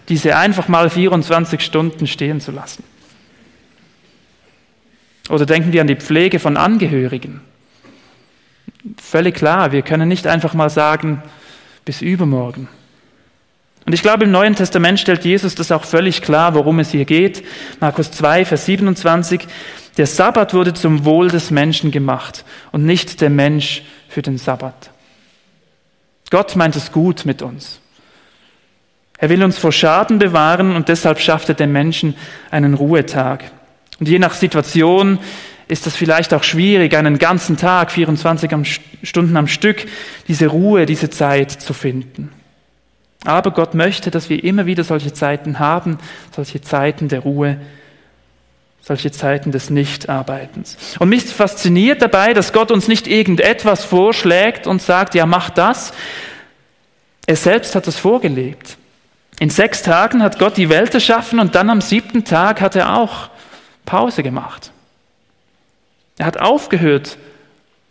diese 0.09 0.37
einfach 0.37 0.67
mal 0.67 0.89
24 0.89 1.61
Stunden 1.61 2.07
stehen 2.07 2.39
zu 2.39 2.51
lassen. 2.51 2.83
Oder 5.29 5.45
denken 5.45 5.71
wir 5.71 5.81
an 5.81 5.87
die 5.87 5.95
Pflege 5.95 6.39
von 6.39 6.57
Angehörigen. 6.57 7.41
Völlig 9.01 9.35
klar, 9.35 9.71
wir 9.71 9.81
können 9.81 10.09
nicht 10.09 10.27
einfach 10.27 10.53
mal 10.53 10.69
sagen, 10.69 11.21
bis 11.85 12.01
übermorgen. 12.01 12.67
Und 13.85 13.93
ich 13.93 14.01
glaube, 14.01 14.23
im 14.23 14.31
Neuen 14.31 14.55
Testament 14.55 14.99
stellt 14.99 15.25
Jesus 15.25 15.55
das 15.55 15.71
auch 15.71 15.83
völlig 15.83 16.21
klar, 16.21 16.53
worum 16.53 16.79
es 16.79 16.91
hier 16.91 17.05
geht. 17.05 17.43
Markus 17.79 18.11
2, 18.11 18.45
Vers 18.45 18.65
27. 18.65 19.47
Der 19.97 20.07
Sabbat 20.07 20.53
wurde 20.53 20.73
zum 20.73 21.05
Wohl 21.05 21.29
des 21.29 21.51
Menschen 21.51 21.91
gemacht 21.91 22.45
und 22.71 22.85
nicht 22.85 23.21
der 23.21 23.29
Mensch 23.29 23.83
für 24.07 24.21
den 24.21 24.37
Sabbat. 24.37 24.91
Gott 26.29 26.55
meint 26.55 26.75
es 26.75 26.91
gut 26.91 27.25
mit 27.25 27.41
uns. 27.41 27.79
Er 29.17 29.29
will 29.29 29.43
uns 29.43 29.57
vor 29.57 29.71
Schaden 29.71 30.17
bewahren 30.17 30.75
und 30.75 30.89
deshalb 30.89 31.19
schafft 31.19 31.49
er 31.49 31.55
den 31.55 31.71
Menschen 31.71 32.15
einen 32.49 32.73
Ruhetag. 32.73 33.43
Und 33.99 34.09
je 34.09 34.19
nach 34.19 34.33
Situation 34.33 35.19
ist 35.67 35.85
das 35.85 35.95
vielleicht 35.95 36.33
auch 36.33 36.43
schwierig, 36.43 36.95
einen 36.95 37.19
ganzen 37.19 37.55
Tag, 37.57 37.91
24 37.91 38.51
Stunden 39.03 39.37
am 39.37 39.47
Stück, 39.47 39.85
diese 40.27 40.47
Ruhe, 40.47 40.85
diese 40.85 41.09
Zeit 41.09 41.51
zu 41.51 41.73
finden. 41.73 42.31
Aber 43.25 43.51
Gott 43.51 43.73
möchte, 43.73 44.11
dass 44.11 44.29
wir 44.29 44.43
immer 44.43 44.65
wieder 44.65 44.83
solche 44.83 45.13
Zeiten 45.13 45.59
haben, 45.59 45.97
solche 46.35 46.61
Zeiten 46.61 47.07
der 47.07 47.21
Ruhe, 47.21 47.57
solche 48.81 49.11
Zeiten 49.11 49.51
des 49.51 49.69
Nichtarbeitens. 49.69 50.77
Und 50.99 51.09
mich 51.09 51.23
fasziniert 51.23 52.01
dabei, 52.01 52.33
dass 52.33 52.51
Gott 52.51 52.69
uns 52.69 52.89
nicht 52.89 53.07
irgendetwas 53.07 53.85
vorschlägt 53.85 54.67
und 54.67 54.81
sagt, 54.81 55.15
ja, 55.15 55.25
mach 55.25 55.49
das. 55.49 55.93
Er 57.25 57.37
selbst 57.37 57.75
hat 57.75 57.87
es 57.87 57.95
vorgelebt. 57.95 58.77
In 59.39 59.49
sechs 59.49 59.83
Tagen 59.83 60.21
hat 60.21 60.37
Gott 60.37 60.57
die 60.57 60.69
Welt 60.69 60.93
erschaffen 60.93 61.39
und 61.39 61.55
dann 61.55 61.69
am 61.69 61.79
siebten 61.81 62.25
Tag 62.25 62.59
hat 62.59 62.75
er 62.75 62.97
auch 62.97 63.29
Pause 63.85 64.21
gemacht. 64.21 64.71
Er 66.17 66.25
hat 66.25 66.37
aufgehört 66.37 67.17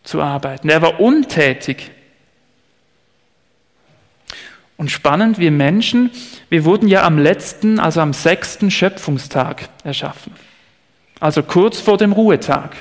zu 0.04 0.20
arbeiten. 0.20 0.68
Er 0.68 0.82
war 0.82 1.00
untätig. 1.00 1.90
Und 4.82 4.90
spannend, 4.90 5.38
wir 5.38 5.52
Menschen, 5.52 6.10
wir 6.48 6.64
wurden 6.64 6.88
ja 6.88 7.04
am 7.04 7.16
letzten, 7.16 7.78
also 7.78 8.00
am 8.00 8.12
sechsten 8.12 8.68
Schöpfungstag 8.68 9.68
erschaffen. 9.84 10.32
Also 11.20 11.44
kurz 11.44 11.78
vor 11.78 11.98
dem 11.98 12.10
Ruhetag. 12.10 12.74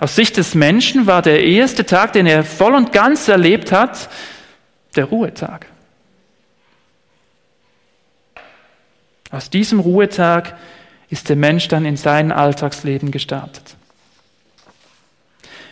Aus 0.00 0.14
Sicht 0.14 0.36
des 0.36 0.54
Menschen 0.54 1.06
war 1.06 1.22
der 1.22 1.42
erste 1.42 1.86
Tag, 1.86 2.12
den 2.12 2.26
er 2.26 2.44
voll 2.44 2.74
und 2.74 2.92
ganz 2.92 3.26
erlebt 3.26 3.72
hat, 3.72 4.10
der 4.96 5.06
Ruhetag. 5.06 5.64
Aus 9.30 9.48
diesem 9.48 9.80
Ruhetag 9.80 10.58
ist 11.08 11.30
der 11.30 11.36
Mensch 11.36 11.68
dann 11.68 11.86
in 11.86 11.96
sein 11.96 12.30
Alltagsleben 12.30 13.12
gestartet. 13.12 13.76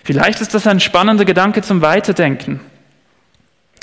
Vielleicht 0.02 0.40
ist 0.40 0.54
das 0.54 0.66
ein 0.66 0.80
spannender 0.80 1.26
Gedanke 1.26 1.60
zum 1.60 1.82
Weiterdenken. 1.82 2.60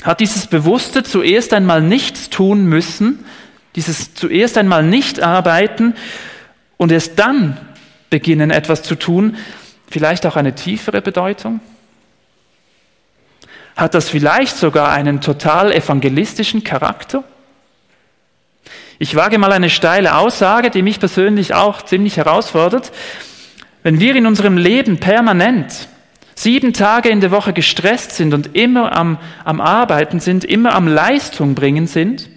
Hat 0.02 0.20
dieses 0.20 0.46
Bewusste 0.46 1.02
zuerst 1.02 1.52
einmal 1.52 1.80
nichts 1.80 2.28
tun 2.28 2.66
müssen, 2.66 3.24
dieses 3.76 4.14
zuerst 4.14 4.58
einmal 4.58 4.82
nicht 4.82 5.22
arbeiten 5.22 5.94
und 6.76 6.90
erst 6.92 7.18
dann 7.18 7.56
beginnen 8.10 8.50
etwas 8.50 8.82
zu 8.82 8.96
tun, 8.96 9.36
vielleicht 9.88 10.26
auch 10.26 10.36
eine 10.36 10.54
tiefere 10.54 11.00
Bedeutung? 11.02 11.60
Hat 13.76 13.94
das 13.94 14.08
vielleicht 14.08 14.56
sogar 14.56 14.90
einen 14.90 15.20
total 15.20 15.72
evangelistischen 15.72 16.62
Charakter? 16.64 17.24
Ich 18.98 19.14
wage 19.14 19.38
mal 19.38 19.52
eine 19.52 19.70
steile 19.70 20.16
Aussage, 20.16 20.70
die 20.70 20.82
mich 20.82 21.00
persönlich 21.00 21.54
auch 21.54 21.82
ziemlich 21.82 22.18
herausfordert. 22.18 22.92
Wenn 23.82 23.98
wir 23.98 24.14
in 24.14 24.26
unserem 24.26 24.56
Leben 24.56 24.98
permanent 24.98 25.88
sieben 26.34 26.72
Tage 26.72 27.08
in 27.08 27.20
der 27.20 27.30
Woche 27.30 27.52
gestresst 27.52 28.12
sind 28.12 28.34
und 28.34 28.56
immer 28.56 28.96
am, 28.96 29.18
am 29.44 29.60
Arbeiten 29.60 30.20
sind, 30.20 30.44
immer 30.44 30.74
am 30.74 30.88
Leistung 30.88 31.54
bringen 31.54 31.86
sind, 31.86 32.28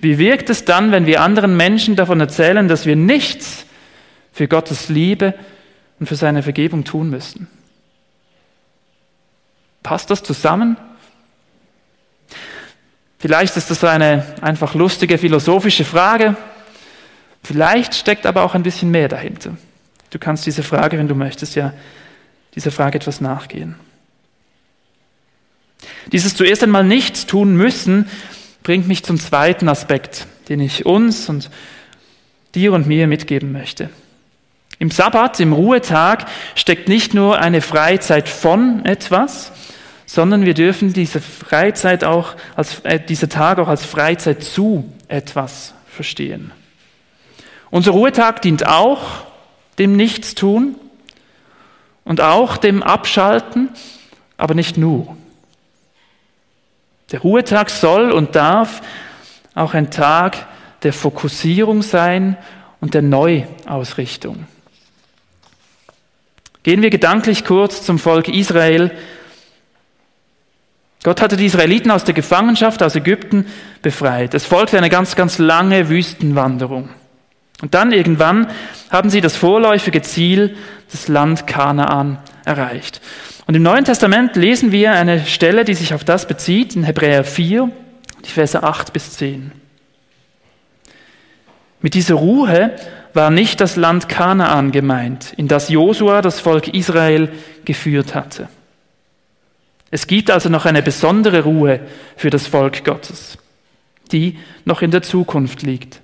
wie 0.00 0.18
wirkt 0.18 0.48
es 0.48 0.64
dann, 0.64 0.92
wenn 0.92 1.06
wir 1.06 1.20
anderen 1.20 1.56
Menschen 1.56 1.94
davon 1.94 2.20
erzählen, 2.20 2.68
dass 2.68 2.86
wir 2.86 2.96
nichts 2.96 3.66
für 4.32 4.48
Gottes 4.48 4.88
Liebe 4.88 5.34
und 5.98 6.06
für 6.06 6.16
seine 6.16 6.42
Vergebung 6.42 6.84
tun 6.84 7.10
müssen? 7.10 7.48
Passt 9.82 10.10
das 10.10 10.22
zusammen? 10.22 10.76
Vielleicht 13.18 13.56
ist 13.58 13.70
das 13.70 13.84
eine 13.84 14.24
einfach 14.40 14.74
lustige 14.74 15.18
philosophische 15.18 15.84
Frage. 15.84 16.36
Vielleicht 17.42 17.94
steckt 17.94 18.24
aber 18.24 18.44
auch 18.44 18.54
ein 18.54 18.62
bisschen 18.62 18.90
mehr 18.90 19.08
dahinter. 19.08 19.56
Du 20.08 20.18
kannst 20.18 20.46
diese 20.46 20.62
Frage, 20.62 20.98
wenn 20.98 21.08
du 21.08 21.14
möchtest, 21.14 21.54
ja 21.54 21.74
dieser 22.54 22.70
Frage 22.70 22.98
etwas 22.98 23.20
nachgehen. 23.20 23.76
Dieses 26.12 26.34
zuerst 26.34 26.62
einmal 26.62 26.84
nichts 26.84 27.26
tun 27.26 27.56
müssen 27.56 28.08
bringt 28.62 28.88
mich 28.88 29.04
zum 29.04 29.18
zweiten 29.18 29.68
Aspekt, 29.68 30.26
den 30.48 30.60
ich 30.60 30.84
uns 30.84 31.28
und 31.28 31.50
dir 32.54 32.72
und 32.72 32.86
mir 32.86 33.06
mitgeben 33.06 33.52
möchte. 33.52 33.90
Im 34.78 34.90
Sabbat, 34.90 35.40
im 35.40 35.52
Ruhetag, 35.52 36.26
steckt 36.54 36.88
nicht 36.88 37.14
nur 37.14 37.38
eine 37.38 37.60
Freizeit 37.60 38.28
von 38.28 38.84
etwas, 38.84 39.52
sondern 40.06 40.44
wir 40.44 40.54
dürfen 40.54 40.92
diese 40.92 41.20
Freizeit 41.20 42.02
auch 42.02 42.34
als, 42.56 42.80
äh, 42.80 42.98
dieser 42.98 43.28
Tag 43.28 43.58
auch 43.58 43.68
als 43.68 43.84
Freizeit 43.84 44.42
zu 44.42 44.90
etwas 45.06 45.74
verstehen. 45.86 46.50
Unser 47.70 47.92
Ruhetag 47.92 48.42
dient 48.42 48.66
auch 48.66 49.26
dem 49.78 49.94
Nichtstun, 49.96 50.74
und 52.10 52.20
auch 52.20 52.56
dem 52.56 52.82
Abschalten, 52.82 53.70
aber 54.36 54.54
nicht 54.54 54.76
nur. 54.76 55.16
Der 57.12 57.20
Ruhetag 57.20 57.70
soll 57.70 58.10
und 58.10 58.34
darf 58.34 58.82
auch 59.54 59.74
ein 59.74 59.92
Tag 59.92 60.48
der 60.82 60.92
Fokussierung 60.92 61.82
sein 61.82 62.36
und 62.80 62.94
der 62.94 63.02
Neuausrichtung. 63.02 64.48
Gehen 66.64 66.82
wir 66.82 66.90
gedanklich 66.90 67.44
kurz 67.44 67.84
zum 67.84 68.00
Volk 68.00 68.26
Israel. 68.26 68.90
Gott 71.04 71.20
hatte 71.22 71.36
die 71.36 71.46
Israeliten 71.46 71.92
aus 71.92 72.02
der 72.02 72.14
Gefangenschaft 72.14 72.82
aus 72.82 72.96
Ägypten 72.96 73.46
befreit. 73.82 74.34
Es 74.34 74.46
folgte 74.46 74.78
eine 74.78 74.90
ganz, 74.90 75.14
ganz 75.14 75.38
lange 75.38 75.88
Wüstenwanderung. 75.88 76.88
Und 77.60 77.74
dann 77.74 77.92
irgendwann 77.92 78.48
haben 78.90 79.10
sie 79.10 79.20
das 79.20 79.36
vorläufige 79.36 80.02
Ziel, 80.02 80.56
das 80.90 81.08
Land 81.08 81.46
Kanaan, 81.46 82.18
erreicht. 82.44 83.00
Und 83.46 83.54
im 83.54 83.62
Neuen 83.62 83.84
Testament 83.84 84.36
lesen 84.36 84.72
wir 84.72 84.92
eine 84.92 85.24
Stelle, 85.26 85.64
die 85.64 85.74
sich 85.74 85.92
auf 85.92 86.04
das 86.04 86.26
bezieht, 86.26 86.76
in 86.76 86.84
Hebräer 86.84 87.24
4, 87.24 87.70
die 88.24 88.30
Verse 88.30 88.62
8 88.62 88.92
bis 88.92 89.12
10. 89.12 89.52
Mit 91.82 91.94
dieser 91.94 92.14
Ruhe 92.14 92.72
war 93.14 93.30
nicht 93.30 93.60
das 93.60 93.76
Land 93.76 94.08
Kanaan 94.08 94.70
gemeint, 94.70 95.32
in 95.36 95.48
das 95.48 95.68
Josua 95.68 96.22
das 96.22 96.40
Volk 96.40 96.68
Israel 96.68 97.30
geführt 97.64 98.14
hatte. 98.14 98.48
Es 99.90 100.06
gibt 100.06 100.30
also 100.30 100.48
noch 100.48 100.66
eine 100.66 100.82
besondere 100.82 101.42
Ruhe 101.42 101.80
für 102.16 102.30
das 102.30 102.46
Volk 102.46 102.84
Gottes, 102.84 103.38
die 104.12 104.38
noch 104.64 104.82
in 104.82 104.92
der 104.92 105.02
Zukunft 105.02 105.62
liegt. 105.62 106.00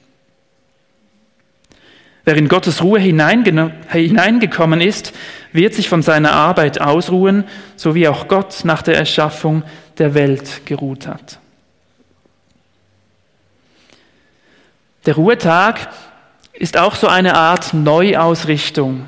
Wer 2.28 2.36
in 2.36 2.48
Gottes 2.48 2.82
Ruhe 2.82 2.98
hineingekommen 2.98 4.80
ist, 4.80 5.12
wird 5.52 5.74
sich 5.74 5.88
von 5.88 6.02
seiner 6.02 6.32
Arbeit 6.32 6.80
ausruhen, 6.80 7.44
so 7.76 7.94
wie 7.94 8.08
auch 8.08 8.26
Gott 8.26 8.64
nach 8.64 8.82
der 8.82 8.96
Erschaffung 8.96 9.62
der 9.98 10.12
Welt 10.14 10.66
geruht 10.66 11.06
hat. 11.06 11.38
Der 15.06 15.14
Ruhetag 15.14 15.88
ist 16.52 16.76
auch 16.76 16.96
so 16.96 17.06
eine 17.06 17.36
Art 17.36 17.72
Neuausrichtung. 17.74 19.06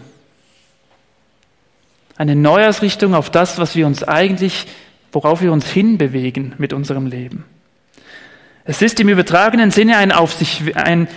Eine 2.16 2.36
Neuausrichtung 2.36 3.16
auf 3.16 3.30
das, 3.30 3.58
was 3.58 3.74
wir 3.74 3.88
uns 3.88 4.04
eigentlich, 4.04 4.68
worauf 5.10 5.42
wir 5.42 5.50
uns 5.50 5.66
hinbewegen 5.66 6.54
mit 6.58 6.72
unserem 6.72 7.06
Leben. 7.06 7.44
Es 8.64 8.80
ist 8.80 9.00
im 9.00 9.08
übertragenen 9.08 9.72
Sinne 9.72 9.96
ein 9.96 10.12
auf 10.12 10.34
sich, 10.34 10.76
ein 10.76 11.08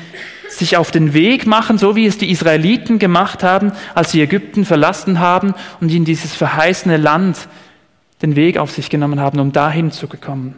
sich 0.52 0.78
auf 0.78 0.92
den 0.92 1.14
Weg 1.14 1.48
machen, 1.48 1.78
so 1.78 1.96
wie 1.96 2.06
es 2.06 2.18
die 2.18 2.30
Israeliten 2.30 3.00
gemacht 3.00 3.44
haben, 3.44 3.72
als 3.96 4.12
sie 4.12 4.22
Ägypten 4.22 4.66
verlassen 4.66 5.20
haben 5.20 5.54
und 5.80 5.92
in 5.92 6.06
dieses 6.06 6.34
verheißene 6.34 6.98
Land 6.98 7.48
den 8.22 8.36
Weg 8.36 8.58
auf 8.58 8.72
sich 8.72 8.90
genommen 8.90 9.20
haben, 9.20 9.40
um 9.40 9.52
dahin 9.52 9.92
zu 9.92 10.08
kommen. 10.08 10.56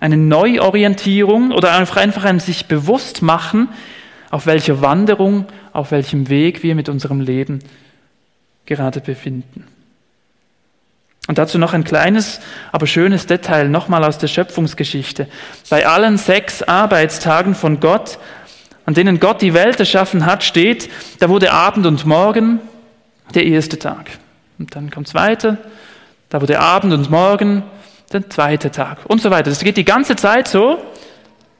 Eine 0.00 0.16
Neuorientierung 0.16 1.52
oder 1.52 1.72
einfach 1.72 2.24
ein 2.24 2.40
sich 2.40 2.66
bewusst 2.66 3.22
machen, 3.22 3.68
auf 4.30 4.46
welcher 4.46 4.80
Wanderung, 4.80 5.46
auf 5.72 5.92
welchem 5.92 6.28
Weg 6.28 6.62
wir 6.62 6.74
mit 6.74 6.88
unserem 6.88 7.20
Leben 7.20 7.60
gerade 8.66 9.00
befinden. 9.00 9.64
Und 11.26 11.38
dazu 11.38 11.58
noch 11.58 11.72
ein 11.72 11.84
kleines, 11.84 12.40
aber 12.70 12.86
schönes 12.86 13.26
Detail 13.26 13.68
nochmal 13.68 14.04
aus 14.04 14.18
der 14.18 14.28
Schöpfungsgeschichte. 14.28 15.26
Bei 15.70 15.86
allen 15.86 16.18
sechs 16.18 16.62
Arbeitstagen 16.62 17.54
von 17.54 17.80
Gott, 17.80 18.18
an 18.86 18.94
denen 18.94 19.20
Gott 19.20 19.42
die 19.42 19.54
Welt 19.54 19.80
erschaffen 19.80 20.26
hat, 20.26 20.44
steht, 20.44 20.90
da 21.18 21.28
wurde 21.28 21.52
Abend 21.52 21.86
und 21.86 22.04
Morgen 22.04 22.60
der 23.34 23.46
erste 23.46 23.78
Tag. 23.78 24.10
Und 24.58 24.74
dann 24.76 24.90
kommt 24.90 25.12
weiter, 25.14 25.58
da 26.28 26.40
wurde 26.40 26.60
Abend 26.60 26.92
und 26.92 27.10
Morgen 27.10 27.62
der 28.12 28.28
zweite 28.28 28.70
Tag 28.70 28.98
und 29.06 29.20
so 29.20 29.30
weiter. 29.30 29.50
Das 29.50 29.64
geht 29.64 29.76
die 29.76 29.84
ganze 29.84 30.16
Zeit 30.16 30.48
so, 30.48 30.78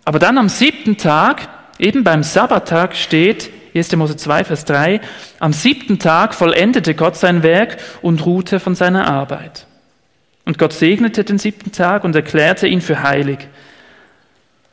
aber 0.04 0.18
dann 0.18 0.38
am 0.38 0.48
siebten 0.48 0.96
Tag, 0.96 1.48
eben 1.78 2.04
beim 2.04 2.22
Sabbattag 2.22 2.94
steht, 2.94 3.50
1. 3.74 3.96
Mose 3.96 4.16
2, 4.16 4.44
Vers 4.44 4.64
3, 4.66 5.00
am 5.40 5.52
siebten 5.52 5.98
Tag 5.98 6.34
vollendete 6.34 6.94
Gott 6.94 7.16
sein 7.16 7.42
Werk 7.42 7.78
und 8.02 8.24
ruhte 8.24 8.60
von 8.60 8.76
seiner 8.76 9.08
Arbeit. 9.08 9.66
Und 10.44 10.58
Gott 10.58 10.74
segnete 10.74 11.24
den 11.24 11.38
siebten 11.38 11.72
Tag 11.72 12.04
und 12.04 12.14
erklärte 12.14 12.68
ihn 12.68 12.80
für 12.80 13.02
heilig, 13.02 13.48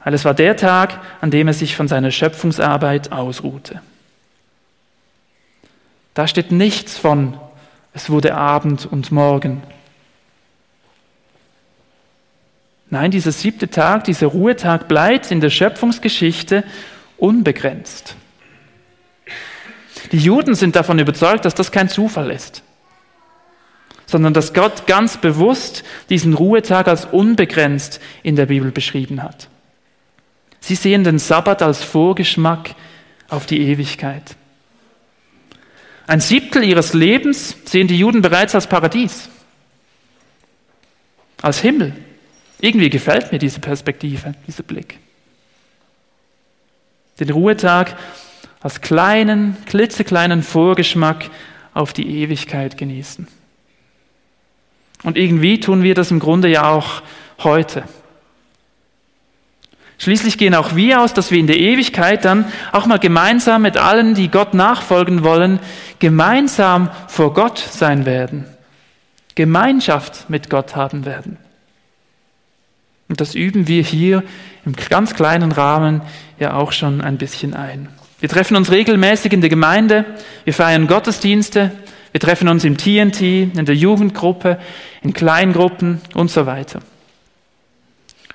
weil 0.03 0.13
es 0.13 0.25
war 0.25 0.33
der 0.33 0.57
Tag, 0.57 0.99
an 1.21 1.31
dem 1.31 1.47
er 1.47 1.53
sich 1.53 1.75
von 1.75 1.87
seiner 1.87 2.11
Schöpfungsarbeit 2.11 3.11
ausruhte. 3.11 3.81
Da 6.13 6.27
steht 6.27 6.51
nichts 6.51 6.97
von, 6.97 7.37
es 7.93 8.09
wurde 8.09 8.35
Abend 8.35 8.85
und 8.85 9.11
Morgen. 9.11 9.63
Nein, 12.89 13.11
dieser 13.11 13.31
siebte 13.31 13.69
Tag, 13.69 14.03
dieser 14.03 14.27
Ruhetag 14.27 14.87
bleibt 14.89 15.31
in 15.31 15.39
der 15.39 15.49
Schöpfungsgeschichte 15.49 16.65
unbegrenzt. 17.17 18.15
Die 20.11 20.17
Juden 20.17 20.55
sind 20.55 20.75
davon 20.75 20.99
überzeugt, 20.99 21.45
dass 21.45 21.55
das 21.55 21.71
kein 21.71 21.87
Zufall 21.87 22.31
ist, 22.31 22.63
sondern 24.07 24.33
dass 24.33 24.53
Gott 24.53 24.87
ganz 24.87 25.15
bewusst 25.17 25.83
diesen 26.09 26.33
Ruhetag 26.33 26.89
als 26.89 27.05
unbegrenzt 27.05 28.01
in 28.23 28.35
der 28.35 28.47
Bibel 28.47 28.71
beschrieben 28.71 29.23
hat. 29.23 29.47
Sie 30.61 30.75
sehen 30.75 31.03
den 31.03 31.19
Sabbat 31.19 31.61
als 31.61 31.83
Vorgeschmack 31.83 32.75
auf 33.27 33.45
die 33.45 33.59
Ewigkeit. 33.61 34.35
Ein 36.07 36.21
Siebtel 36.21 36.63
ihres 36.63 36.93
Lebens 36.93 37.55
sehen 37.65 37.87
die 37.87 37.97
Juden 37.97 38.21
bereits 38.21 38.53
als 38.55 38.67
Paradies, 38.67 39.29
als 41.41 41.59
Himmel. 41.59 41.95
Irgendwie 42.59 42.89
gefällt 42.89 43.31
mir 43.31 43.39
diese 43.39 43.59
Perspektive, 43.59 44.35
dieser 44.47 44.63
Blick. 44.63 44.99
Den 47.19 47.31
Ruhetag 47.31 47.97
als 48.61 48.81
kleinen, 48.81 49.57
klitzekleinen 49.65 50.43
Vorgeschmack 50.43 51.29
auf 51.73 51.93
die 51.93 52.21
Ewigkeit 52.21 52.77
genießen. 52.77 53.27
Und 55.03 55.17
irgendwie 55.17 55.59
tun 55.59 55.81
wir 55.81 55.95
das 55.95 56.11
im 56.11 56.19
Grunde 56.19 56.47
ja 56.47 56.69
auch 56.69 57.01
heute. 57.39 57.83
Schließlich 60.01 60.39
gehen 60.39 60.55
auch 60.55 60.75
wir 60.75 60.99
aus, 60.99 61.13
dass 61.13 61.29
wir 61.29 61.37
in 61.37 61.45
der 61.45 61.59
Ewigkeit 61.59 62.25
dann 62.25 62.51
auch 62.71 62.87
mal 62.87 62.97
gemeinsam 62.97 63.61
mit 63.61 63.77
allen, 63.77 64.15
die 64.15 64.29
Gott 64.29 64.55
nachfolgen 64.55 65.23
wollen, 65.23 65.59
gemeinsam 65.99 66.89
vor 67.07 67.35
Gott 67.35 67.59
sein 67.59 68.07
werden, 68.07 68.45
Gemeinschaft 69.35 70.27
mit 70.27 70.49
Gott 70.49 70.75
haben 70.75 71.05
werden. 71.05 71.37
Und 73.09 73.21
das 73.21 73.35
üben 73.35 73.67
wir 73.67 73.83
hier 73.83 74.23
im 74.65 74.73
ganz 74.73 75.13
kleinen 75.13 75.51
Rahmen 75.51 76.01
ja 76.39 76.55
auch 76.55 76.71
schon 76.71 77.01
ein 77.01 77.17
bisschen 77.17 77.53
ein. 77.53 77.87
Wir 78.19 78.29
treffen 78.29 78.57
uns 78.57 78.71
regelmäßig 78.71 79.33
in 79.33 79.41
der 79.41 79.51
Gemeinde, 79.51 80.05
wir 80.45 80.55
feiern 80.55 80.87
Gottesdienste, 80.87 81.73
wir 82.11 82.19
treffen 82.19 82.47
uns 82.47 82.63
im 82.63 82.75
TNT, 82.75 83.21
in 83.21 83.65
der 83.67 83.75
Jugendgruppe, 83.75 84.57
in 85.03 85.13
Kleingruppen 85.13 86.01
und 86.15 86.31
so 86.31 86.47
weiter. 86.47 86.79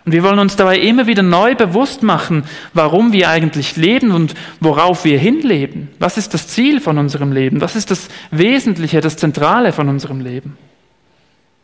Und 0.06 0.12
wir 0.12 0.22
wollen 0.22 0.38
uns 0.38 0.54
dabei 0.54 0.78
immer 0.78 1.08
wieder 1.08 1.24
neu 1.24 1.56
bewusst 1.56 2.04
machen, 2.04 2.44
warum 2.72 3.12
wir 3.12 3.28
eigentlich 3.28 3.76
leben 3.76 4.12
und 4.12 4.34
worauf 4.60 5.04
wir 5.04 5.18
hinleben. 5.18 5.88
Was 5.98 6.16
ist 6.16 6.32
das 6.32 6.46
Ziel 6.46 6.80
von 6.80 6.96
unserem 6.96 7.32
Leben? 7.32 7.60
Was 7.60 7.74
ist 7.74 7.90
das 7.90 8.08
Wesentliche, 8.30 9.00
das 9.00 9.16
Zentrale 9.16 9.72
von 9.72 9.88
unserem 9.88 10.20
Leben? 10.20 10.56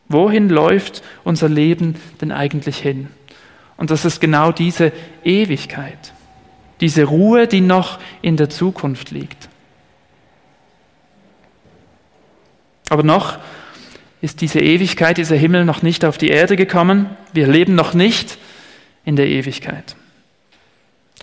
Wohin 0.08 0.48
läuft 0.48 1.04
unser 1.22 1.48
Leben 1.48 1.94
denn 2.20 2.32
eigentlich 2.32 2.78
hin? 2.78 3.06
Und 3.76 3.92
das 3.92 4.04
ist 4.04 4.20
genau 4.20 4.50
diese 4.50 4.90
Ewigkeit, 5.22 6.12
diese 6.80 7.04
Ruhe, 7.04 7.46
die 7.46 7.60
noch 7.60 8.00
in 8.22 8.36
der 8.36 8.50
Zukunft 8.50 9.12
liegt. 9.12 9.48
Aber 12.88 13.04
noch 13.04 13.38
ist 14.22 14.40
diese 14.40 14.60
Ewigkeit, 14.60 15.18
dieser 15.18 15.36
Himmel 15.36 15.64
noch 15.64 15.82
nicht 15.82 16.04
auf 16.04 16.16
die 16.16 16.28
Erde 16.28 16.56
gekommen. 16.56 17.10
Wir 17.34 17.48
leben 17.48 17.74
noch 17.74 17.92
nicht 17.92 18.38
in 19.04 19.16
der 19.16 19.26
Ewigkeit. 19.26 19.96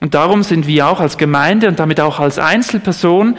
Und 0.02 0.14
darum 0.14 0.44
sind 0.44 0.68
wir 0.68 0.88
auch 0.88 1.00
als 1.00 1.18
Gemeinde 1.18 1.70
und 1.70 1.80
damit 1.80 2.02
auch 2.02 2.20
als 2.20 2.38
Einzelperson 2.38 3.38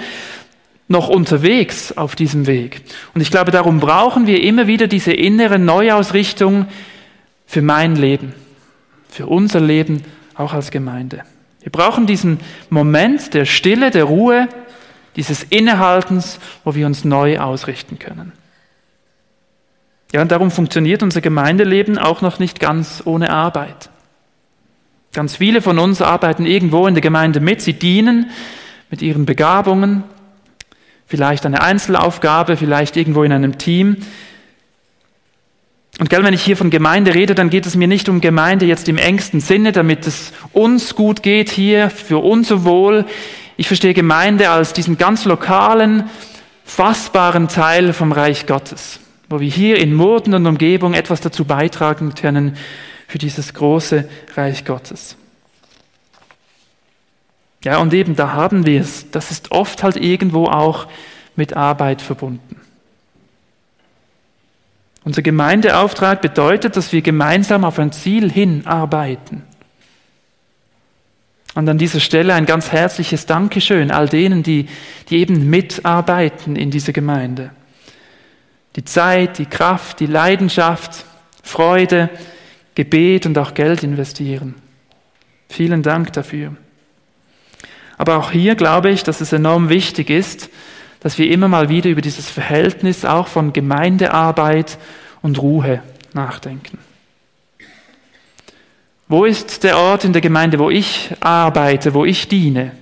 noch 0.89 1.09
unterwegs 1.09 1.93
auf 1.93 2.17
diesem 2.17 2.47
Weg. 2.47 2.83
Und 3.15 3.21
ich 3.21 3.31
glaube, 3.31 3.51
darum 3.51 3.81
brauchen 3.81 4.27
wir 4.27 4.43
immer 4.43 4.67
wieder 4.67 4.89
diese 4.89 5.13
innere 5.13 5.59
Neuausrichtung 5.59 6.67
für 7.47 7.63
mein 7.63 7.97
Leben, 7.97 8.35
für 9.09 9.27
unser 9.27 9.61
Leben 9.61 10.03
auch 10.35 10.55
als 10.55 10.71
Gemeinde. 10.71 11.23
Wir 11.63 11.71
brauchen 11.71 12.07
diesen 12.07 12.41
Moment 12.71 13.35
der 13.35 13.45
Stille, 13.45 13.91
der 13.91 14.05
Ruhe, 14.05 14.49
dieses 15.17 15.43
Innehaltens, 15.45 16.41
wo 16.65 16.75
wir 16.75 16.87
uns 16.87 17.05
neu 17.05 17.39
ausrichten 17.39 17.99
können. 17.99 18.33
Ja, 20.13 20.23
und 20.23 20.33
darum 20.33 20.51
funktioniert 20.51 21.03
unser 21.03 21.21
Gemeindeleben 21.21 21.99
auch 21.99 22.21
noch 22.21 22.39
nicht 22.39 22.59
ganz 22.61 23.03
ohne 23.05 23.31
Arbeit. 23.31 23.91
Ganz 25.13 25.37
viele 25.37 25.63
von 25.63 25.79
uns 25.79 26.03
arbeiten 26.03 26.47
irgendwo 26.47 26.87
in 26.87 26.95
der 26.95 27.01
Gemeinde 27.01 27.41
mit, 27.41 27.61
sie 27.61 27.73
dienen 27.73 28.31
mit 28.91 29.03
ihren 29.03 29.25
Begabungen, 29.25 30.03
vielleicht 31.07 31.47
eine 31.47 31.63
Einzelaufgabe, 31.63 32.57
vielleicht 32.57 32.97
irgendwo 32.97 33.23
in 33.23 33.33
einem 33.33 33.57
Team. 33.57 33.99
Und 35.99 36.11
gell, 36.11 36.25
wenn 36.25 36.35
ich 36.35 36.43
hier 36.43 36.57
von 36.57 36.71
Gemeinde 36.71 37.15
rede, 37.15 37.35
dann 37.35 37.51
geht 37.51 37.67
es 37.67 37.77
mir 37.77 37.87
nicht 37.87 38.09
um 38.09 38.21
Gemeinde 38.21 38.67
jetzt 38.67 38.89
im 38.89 38.99
engsten 38.99 39.41
Sinne, 39.41 39.73
damit 39.73 40.07
es 40.07 40.33
uns 40.53 40.95
gut 40.95 41.23
geht 41.23 41.51
hier, 41.51 41.91
für 41.91 42.19
unser 42.19 42.65
Wohl. 42.65 43.05
Ich 43.57 43.67
verstehe 43.67 43.95
Gemeinde 43.95 44.51
als 44.51 44.73
diesen 44.73 44.97
ganz 44.99 45.25
lokalen, 45.25 46.09
fassbaren 46.65 47.49
Teil 47.49 47.93
vom 47.93 48.13
Reich 48.13 48.47
Gottes, 48.47 48.99
wo 49.31 49.39
wir 49.39 49.49
hier 49.49 49.79
in 49.79 49.95
Murten 49.95 50.35
und 50.35 50.45
Umgebung 50.47 50.93
etwas 50.93 51.21
dazu 51.21 51.45
beitragen 51.45 52.15
können 52.15 52.57
für 53.07 53.19
dieses 53.19 53.55
große 53.55 54.09
Reich 54.35 54.65
Gottes. 54.65 55.17
Ja, 57.63 57.79
und 57.79 57.95
eben 57.95 58.17
da 58.17 58.33
haben 58.33 58.67
wir 58.67 58.81
es. 58.81 59.11
Das 59.13 59.31
ist 59.31 59.53
oft 59.53 59.83
halt 59.85 59.97
irgendwo 59.97 60.47
auch 60.47 60.89
mit 61.37 61.57
Arbeit 61.57 62.03
verbunden. 62.03 62.57
Unser 65.05 65.23
Gemeindeauftrag 65.23 66.21
bedeutet, 66.21 66.77
dass 66.77 66.93
wir 66.93 67.01
gemeinsam 67.01 67.65
auf 67.65 67.79
ein 67.79 67.93
Ziel 67.93 68.31
hinarbeiten. 68.31 69.45
Und 71.55 71.69
an 71.69 71.79
dieser 71.79 72.01
Stelle 72.01 72.35
ein 72.35 72.47
ganz 72.47 72.73
herzliches 72.73 73.27
Dankeschön 73.27 73.91
all 73.91 74.09
denen, 74.09 74.43
die, 74.43 74.67
die 75.09 75.19
eben 75.19 75.49
mitarbeiten 75.49 76.57
in 76.57 76.71
dieser 76.71 76.93
Gemeinde. 76.93 77.51
Die 78.81 78.85
Zeit, 78.87 79.37
die 79.37 79.45
Kraft, 79.45 80.01
die 80.01 80.07
Leidenschaft, 80.07 81.05
Freude, 81.43 82.09
Gebet 82.75 83.27
und 83.27 83.37
auch 83.37 83.53
Geld 83.53 83.83
investieren. 83.83 84.55
Vielen 85.51 85.83
Dank 85.83 86.15
dafür. 86.15 86.57
Aber 87.99 88.17
auch 88.17 88.31
hier 88.31 88.55
glaube 88.55 88.89
ich, 88.89 89.03
dass 89.03 89.21
es 89.21 89.35
enorm 89.35 89.69
wichtig 89.69 90.09
ist, 90.09 90.49
dass 91.01 91.19
wir 91.19 91.31
immer 91.31 91.47
mal 91.47 91.69
wieder 91.69 91.91
über 91.91 92.01
dieses 92.01 92.31
Verhältnis 92.31 93.05
auch 93.05 93.29
von 93.29 93.53
Gemeindearbeit 93.53 94.79
und 95.21 95.43
Ruhe 95.43 95.83
nachdenken. 96.15 96.79
Wo 99.09 99.27
ist 99.27 99.63
der 99.63 99.77
Ort 99.77 100.07
in 100.07 100.15
der 100.15 100.23
Gemeinde, 100.23 100.59
wo 100.59 100.71
ich 100.71 101.15
arbeite, 101.21 101.93
wo 101.93 102.07
ich 102.07 102.29
diene, 102.29 102.73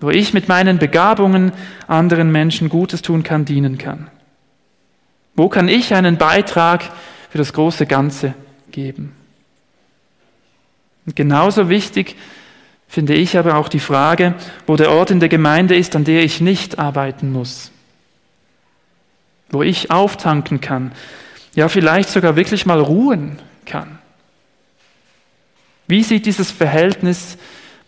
wo 0.00 0.10
ich 0.10 0.34
mit 0.34 0.48
meinen 0.48 0.78
Begabungen 0.78 1.52
anderen 1.86 2.30
Menschen 2.30 2.68
Gutes 2.68 3.00
tun 3.00 3.22
kann, 3.22 3.46
dienen 3.46 3.78
kann? 3.78 4.10
Wo 5.36 5.48
kann 5.48 5.68
ich 5.68 5.94
einen 5.94 6.16
Beitrag 6.16 6.84
für 7.30 7.38
das 7.38 7.52
große 7.52 7.86
Ganze 7.86 8.34
geben? 8.70 9.14
Und 11.06 11.16
genauso 11.16 11.68
wichtig 11.68 12.16
finde 12.88 13.14
ich 13.14 13.36
aber 13.36 13.56
auch 13.56 13.68
die 13.68 13.80
Frage, 13.80 14.34
wo 14.66 14.76
der 14.76 14.92
Ort 14.92 15.10
in 15.10 15.20
der 15.20 15.28
Gemeinde 15.28 15.74
ist, 15.74 15.96
an 15.96 16.04
der 16.04 16.22
ich 16.22 16.40
nicht 16.40 16.78
arbeiten 16.78 17.32
muss, 17.32 17.72
wo 19.50 19.62
ich 19.62 19.90
auftanken 19.90 20.60
kann, 20.60 20.92
ja 21.54 21.68
vielleicht 21.68 22.08
sogar 22.08 22.36
wirklich 22.36 22.66
mal 22.66 22.80
ruhen 22.80 23.38
kann. 23.66 23.98
Wie 25.86 26.02
sieht 26.02 26.26
dieses 26.26 26.50
Verhältnis 26.50 27.36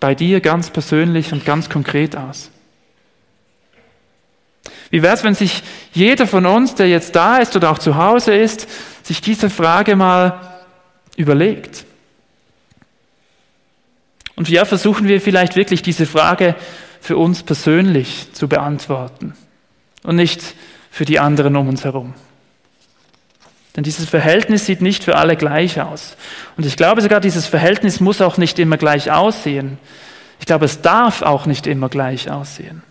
bei 0.01 0.15
dir 0.15 0.41
ganz 0.41 0.71
persönlich 0.71 1.33
und 1.33 1.45
ganz 1.45 1.71
konkret 1.71 2.17
aus? 2.17 2.51
Wie 4.91 5.03
wäre 5.03 5.15
es, 5.15 5.25
wenn 5.25 5.35
sich 5.35 5.63
jeder 5.93 6.27
von 6.27 6.47
uns, 6.47 6.75
der 6.75 6.89
jetzt 6.89 7.17
da 7.17 7.39
ist 7.39 7.57
oder 7.57 7.71
auch 7.71 7.79
zu 7.79 7.97
Hause 7.97 8.35
ist, 8.35 8.69
sich 9.03 9.21
diese 9.21 9.51
Frage 9.51 9.97
mal 9.97 10.57
überlegt? 11.17 11.85
Und 14.37 14.49
ja, 14.49 14.65
versuchen 14.65 15.09
wir 15.09 15.21
vielleicht 15.21 15.57
wirklich 15.57 15.83
diese 15.83 16.07
Frage 16.07 16.55
für 17.01 17.17
uns 17.17 17.43
persönlich 17.43 18.33
zu 18.33 18.49
beantworten 18.49 19.35
und 20.03 20.17
nicht 20.17 20.43
für 20.91 21.05
die 21.05 21.19
anderen 21.19 21.57
um 21.57 21.69
uns 21.69 21.85
herum. 21.85 22.15
Denn 23.77 23.85
dieses 23.85 24.09
Verhältnis 24.09 24.65
sieht 24.67 24.81
nicht 24.81 25.05
für 25.05 25.17
alle 25.17 25.37
gleich 25.37 25.81
aus. 25.81 26.17
Und 26.57 26.65
ich 26.65 26.77
glaube 26.77 27.03
sogar, 27.03 27.21
dieses 27.21 27.47
Verhältnis 27.47 28.01
muss 28.01 28.23
auch 28.23 28.39
nicht 28.39 28.59
immer 28.59 28.79
gleich 28.79 29.11
aussehen. 29.11 29.79
Ich 30.41 30.47
glaube, 30.47 30.65
es 30.65 30.81
darf 30.81 31.23
auch 31.23 31.45
nicht 31.45 31.67
immer 31.67 31.91
gleich 31.91 32.31
aussehen. 32.31 32.83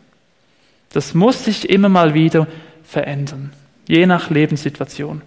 Das 0.94 1.14
muss 1.14 1.46
sich 1.46 1.70
immer 1.70 1.90
mal 1.90 2.14
wieder 2.14 2.48
verändern, 2.84 3.52
je 3.88 4.06
nach 4.06 4.30
Lebenssituation. 4.30 5.22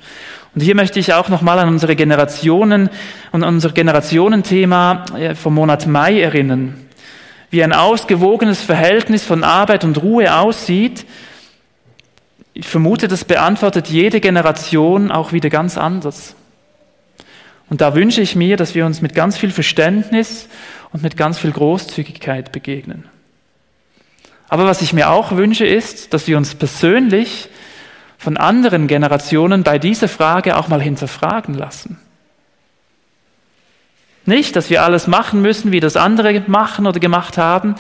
Und 0.55 0.61
hier 0.61 0.75
möchte 0.75 0.99
ich 0.99 1.13
auch 1.13 1.29
nochmal 1.29 1.59
an 1.59 1.69
unsere 1.69 1.95
Generationen 1.95 2.91
und 3.33 3.43
unser 3.43 3.71
Generationenthema 3.71 5.05
äh, 5.17 5.35
vom 5.35 5.55
Monat 5.55 5.87
Mai 5.87 6.21
erinnern. 6.21 6.75
Wie 7.51 7.63
ein 7.63 7.73
ausgewogenes 7.73 8.61
Verhältnis 8.61 9.25
von 9.25 9.45
Arbeit 9.45 9.85
und 9.85 10.03
Ruhe 10.03 10.35
aussieht, 10.35 11.07
ich 12.55 12.67
vermute, 12.67 13.07
das 13.07 13.25
beantwortet 13.25 13.89
jede 13.89 14.21
Generation 14.21 15.13
auch 15.13 15.33
wieder 15.33 15.49
ganz 15.49 15.79
anders. 15.79 16.35
Und 17.71 17.81
da 17.81 17.95
wünsche 17.95 18.21
ich 18.21 18.35
mir, 18.35 18.57
dass 18.57 18.75
wir 18.75 18.85
uns 18.85 19.01
mit 19.01 19.15
ganz 19.15 19.37
viel 19.37 19.53
Verständnis 19.53 20.49
und 20.93 21.03
mit 21.03 21.17
ganz 21.17 21.39
viel 21.39 21.53
Großzügigkeit 21.53 22.51
begegnen. 22.51 23.05
Aber 24.49 24.67
was 24.67 24.83
ich 24.83 24.93
mir 24.93 25.11
auch 25.11 25.33
wünsche, 25.33 25.67
ist, 25.67 26.15
dass 26.15 26.27
wir 26.27 26.37
uns 26.37 26.55
persönlich 26.55 27.49
von 28.17 28.37
anderen 28.37 28.87
Generationen 28.87 29.63
bei 29.63 29.79
dieser 29.79 30.09
Frage 30.09 30.57
auch 30.57 30.69
mal 30.69 30.83
hinterfragen 30.83 31.55
lassen. 31.55 31.99
Nicht, 34.25 34.57
dass 34.57 34.69
wir 34.69 34.83
alles 34.83 35.07
machen 35.07 35.41
müssen, 35.41 35.73
wie 35.73 35.81
das 35.81 35.97
andere 35.97 36.43
machen 36.47 36.87
oder 36.87 37.01
gemacht 37.01 37.39
haben, 37.39 37.77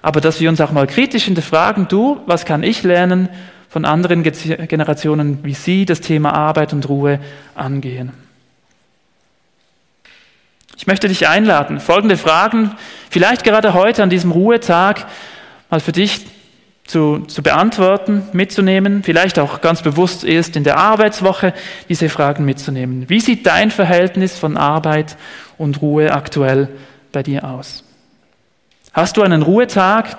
aber 0.00 0.20
dass 0.20 0.40
wir 0.40 0.48
uns 0.48 0.60
auch 0.60 0.72
mal 0.72 0.86
kritisch 0.86 1.24
hinterfragen, 1.24 1.88
du, 1.88 2.20
was 2.26 2.44
kann 2.44 2.62
ich 2.62 2.82
lernen 2.82 3.28
von 3.68 3.84
anderen 3.84 4.22
Generationen, 4.22 5.44
wie 5.44 5.54
sie 5.54 5.84
das 5.84 6.00
Thema 6.00 6.34
Arbeit 6.34 6.72
und 6.72 6.88
Ruhe 6.88 7.20
angehen. 7.54 8.12
Ich 10.76 10.86
möchte 10.86 11.08
dich 11.08 11.28
einladen, 11.28 11.80
folgende 11.80 12.16
Fragen, 12.16 12.72
vielleicht 13.10 13.44
gerade 13.44 13.74
heute 13.74 14.02
an 14.02 14.10
diesem 14.10 14.32
Ruhetag, 14.32 15.06
mal 15.72 15.80
für 15.80 15.92
dich 15.92 16.26
zu, 16.84 17.20
zu 17.20 17.42
beantworten, 17.42 18.24
mitzunehmen, 18.34 19.02
vielleicht 19.02 19.38
auch 19.38 19.62
ganz 19.62 19.80
bewusst 19.80 20.22
erst 20.22 20.54
in 20.54 20.64
der 20.64 20.76
Arbeitswoche 20.76 21.54
diese 21.88 22.10
Fragen 22.10 22.44
mitzunehmen. 22.44 23.08
Wie 23.08 23.20
sieht 23.20 23.46
dein 23.46 23.70
Verhältnis 23.70 24.38
von 24.38 24.58
Arbeit 24.58 25.16
und 25.56 25.80
Ruhe 25.80 26.12
aktuell 26.12 26.68
bei 27.10 27.22
dir 27.22 27.44
aus? 27.44 27.84
Hast 28.92 29.16
du 29.16 29.22
einen 29.22 29.40
Ruhetag, 29.40 30.18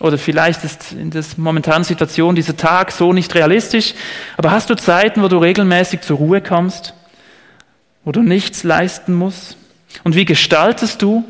oder 0.00 0.18
vielleicht 0.18 0.64
ist 0.64 0.92
in 0.92 1.10
der 1.10 1.24
momentanen 1.38 1.84
Situation 1.84 2.34
dieser 2.34 2.56
Tag 2.56 2.90
so 2.90 3.12
nicht 3.14 3.34
realistisch. 3.34 3.94
Aber 4.38 4.50
hast 4.50 4.68
du 4.70 4.74
Zeiten, 4.74 5.22
wo 5.22 5.28
du 5.28 5.38
regelmäßig 5.38 6.00
zur 6.00 6.18
Ruhe 6.18 6.40
kommst, 6.40 6.94
wo 8.04 8.12
du 8.12 8.22
nichts 8.22 8.64
leisten 8.64 9.14
musst? 9.14 9.56
Und 10.04 10.14
wie 10.14 10.24
gestaltest 10.24 11.02
du 11.02 11.24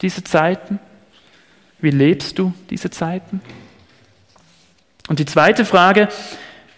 diese 0.00 0.24
Zeiten? 0.24 0.80
Wie 1.78 1.90
lebst 1.90 2.38
du 2.38 2.52
diese 2.70 2.90
Zeiten? 2.90 3.40
Und 5.08 5.18
die 5.18 5.26
zweite 5.26 5.64
Frage, 5.64 6.08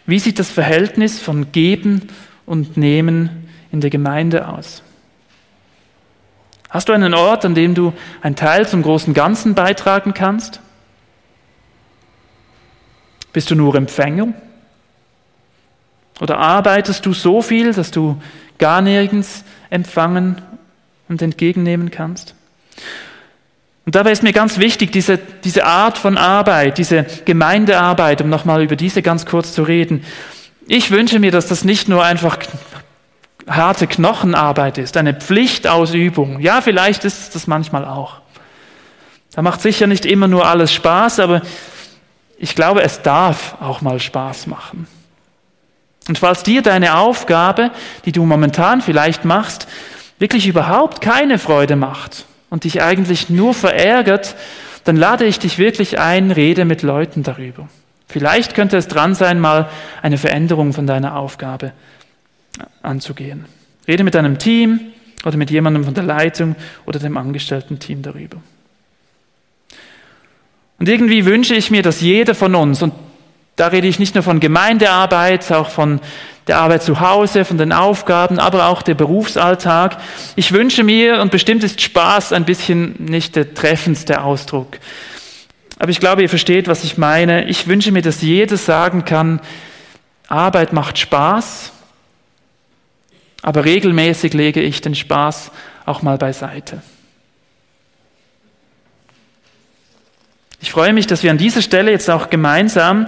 wie 0.07 0.19
sieht 0.19 0.39
das 0.39 0.51
Verhältnis 0.51 1.21
von 1.21 1.53
Geben 1.53 2.09
und 2.47 2.77
Nehmen 2.77 3.49
in 3.71 3.81
der 3.81 3.91
Gemeinde 3.91 4.49
aus? 4.49 4.83
Hast 6.71 6.89
du 6.89 6.93
einen 6.93 7.15
Ort, 7.15 7.45
an 7.45 7.55
dem 7.55 7.75
du 7.75 7.95
einen 8.21 8.37
Teil 8.37 8.69
zum 8.69 8.83
großen 8.83 9.15
Ganzen 9.15 9.55
beitragen 9.55 10.13
kannst? 10.13 10.61
Bist 13.33 13.51
du 13.51 13.55
nur 13.55 13.75
Empfänger? 13.75 14.35
Oder 16.21 16.39
arbeitest 16.39 17.07
du 17.07 17.13
so 17.13 17.41
viel, 17.41 17.73
dass 17.73 17.91
du 17.91 18.21
gar 18.59 18.83
nirgends 18.83 19.45
empfangen 19.71 20.43
und 21.09 21.23
entgegennehmen 21.23 21.91
kannst? 21.91 22.35
Und 23.89 23.95
dabei 23.95 24.13
ist 24.13 24.23
mir 24.23 24.35
ganz 24.35 24.59
wichtig, 24.59 24.93
diese, 24.93 25.17
diese 25.17 25.65
Art 25.65 25.97
von 25.97 26.19
Arbeit, 26.19 26.77
diese 26.77 27.07
Gemeindearbeit, 27.25 28.21
um 28.21 28.29
nochmal 28.29 28.63
über 28.63 28.77
diese 28.77 29.01
ganz 29.01 29.25
kurz 29.25 29.55
zu 29.55 29.63
reden. 29.63 30.05
Ich 30.67 30.91
wünsche 30.91 31.19
mir, 31.19 31.31
dass 31.31 31.47
das 31.47 31.65
nicht 31.65 31.89
nur 31.89 32.05
einfach 32.05 32.37
harte 33.49 33.87
Knochenarbeit 33.87 34.77
ist, 34.77 34.99
eine 34.99 35.15
Pflichtausübung. 35.15 36.39
Ja, 36.41 36.61
vielleicht 36.61 37.07
ist 37.07 37.35
das 37.35 37.47
manchmal 37.47 37.87
auch. 37.87 38.17
Da 39.33 39.41
macht 39.41 39.63
sicher 39.63 39.87
nicht 39.87 40.05
immer 40.05 40.29
nur 40.29 40.47
alles 40.47 40.71
Spaß, 40.71 41.21
aber 41.21 41.41
ich 42.37 42.55
glaube, 42.55 42.83
es 42.83 43.01
darf 43.01 43.57
auch 43.59 43.81
mal 43.81 44.01
Spaß 44.01 44.49
machen. 44.49 44.87
Und 46.09 46.19
falls 46.19 46.43
dir 46.43 46.61
deine 46.61 46.99
Aufgabe, 46.99 47.71
die 48.05 48.13
du 48.13 48.27
momentan 48.27 48.83
vielleicht 48.83 49.25
machst, 49.25 49.67
wirklich 50.19 50.47
überhaupt 50.47 51.01
keine 51.01 51.39
Freude 51.39 51.77
macht 51.77 52.27
und 52.51 52.65
dich 52.65 52.83
eigentlich 52.83 53.31
nur 53.31 53.55
verärgert, 53.55 54.37
dann 54.85 54.97
lade 54.97 55.25
ich 55.27 55.39
dich 55.39 55.59
wirklich 55.59 55.99
ein, 55.99 56.31
rede 56.31 56.65
mit 56.65 56.83
Leuten 56.83 57.23
darüber. 57.23 57.69
Vielleicht 58.09 58.55
könnte 58.55 58.77
es 58.77 58.89
dran 58.89 59.15
sein, 59.15 59.39
mal 59.39 59.69
eine 60.01 60.17
Veränderung 60.17 60.73
von 60.73 60.87
deiner 60.87 61.17
Aufgabe 61.17 61.73
anzugehen. 62.83 63.45
Rede 63.87 64.05
mit 64.05 64.15
deinem 64.15 64.39
Team 64.39 64.81
oder 65.25 65.37
mit 65.37 65.51
jemandem 65.51 65.85
von 65.85 65.95
der 65.95 66.05
Leitung 66.05 66.57
oder 66.87 66.99
dem 66.99 67.17
Angestellten-Team 67.17 68.03
darüber. 68.03 68.39
Und 70.79 70.89
irgendwie 70.89 71.25
wünsche 71.25 71.55
ich 71.55 71.71
mir, 71.71 71.83
dass 71.83 72.01
jeder 72.01 72.35
von 72.35 72.55
uns, 72.55 72.83
und 72.83 72.95
da 73.59 73.67
rede 73.67 73.89
ich 73.89 73.99
nicht 73.99 74.15
nur 74.15 74.23
von 74.23 74.41
Gemeindearbeit, 74.41 75.51
auch 75.53 75.69
von 75.69 76.01
der 76.47 76.59
Arbeit 76.59 76.83
zu 76.83 77.01
Hause, 77.01 77.45
von 77.45 77.59
den 77.59 77.73
Aufgaben, 77.73 78.39
aber 78.39 78.69
auch 78.69 78.83
der 78.83 78.95
Berufsalltag. 78.95 79.99
Ich 80.37 80.53
wünsche 80.53 80.85
mir, 80.85 81.21
und 81.21 81.31
bestimmt 81.31 81.65
ist 81.65 81.81
Spaß 81.81 82.33
ein 82.33 82.45
bisschen 82.45 82.95
nicht 83.05 83.37
der 83.37 83.53
treffendste 83.55 84.23
Ausdruck, 84.23 84.79
aber 85.79 85.91
ich 85.91 86.01
glaube, 86.01 86.23
ihr 86.23 86.29
versteht, 86.29 86.67
was 86.67 86.83
ich 86.85 86.99
meine. 86.99 87.45
Ich 87.49 87.69
wünsche 87.69 87.93
mir, 87.93 88.03
dass 88.03 88.23
jeder 88.23 88.57
sagen 88.57 89.05
kann, 89.05 89.41
Arbeit 90.29 90.73
macht 90.73 90.99
Spaß, 90.99 91.73
aber 93.43 93.65
regelmäßig 93.65 94.35
lege 94.35 94.61
ich 94.61 94.81
den 94.81 94.95
Spaß 94.95 95.51
auch 95.87 96.03
mal 96.03 96.19
beiseite. 96.19 96.83
Ich 100.61 100.73
freue 100.73 100.93
mich, 100.93 101.07
dass 101.07 101.23
wir 101.23 101.31
an 101.31 101.39
dieser 101.39 101.63
Stelle 101.63 101.93
jetzt 101.93 102.11
auch 102.11 102.31
gemeinsam 102.31 103.07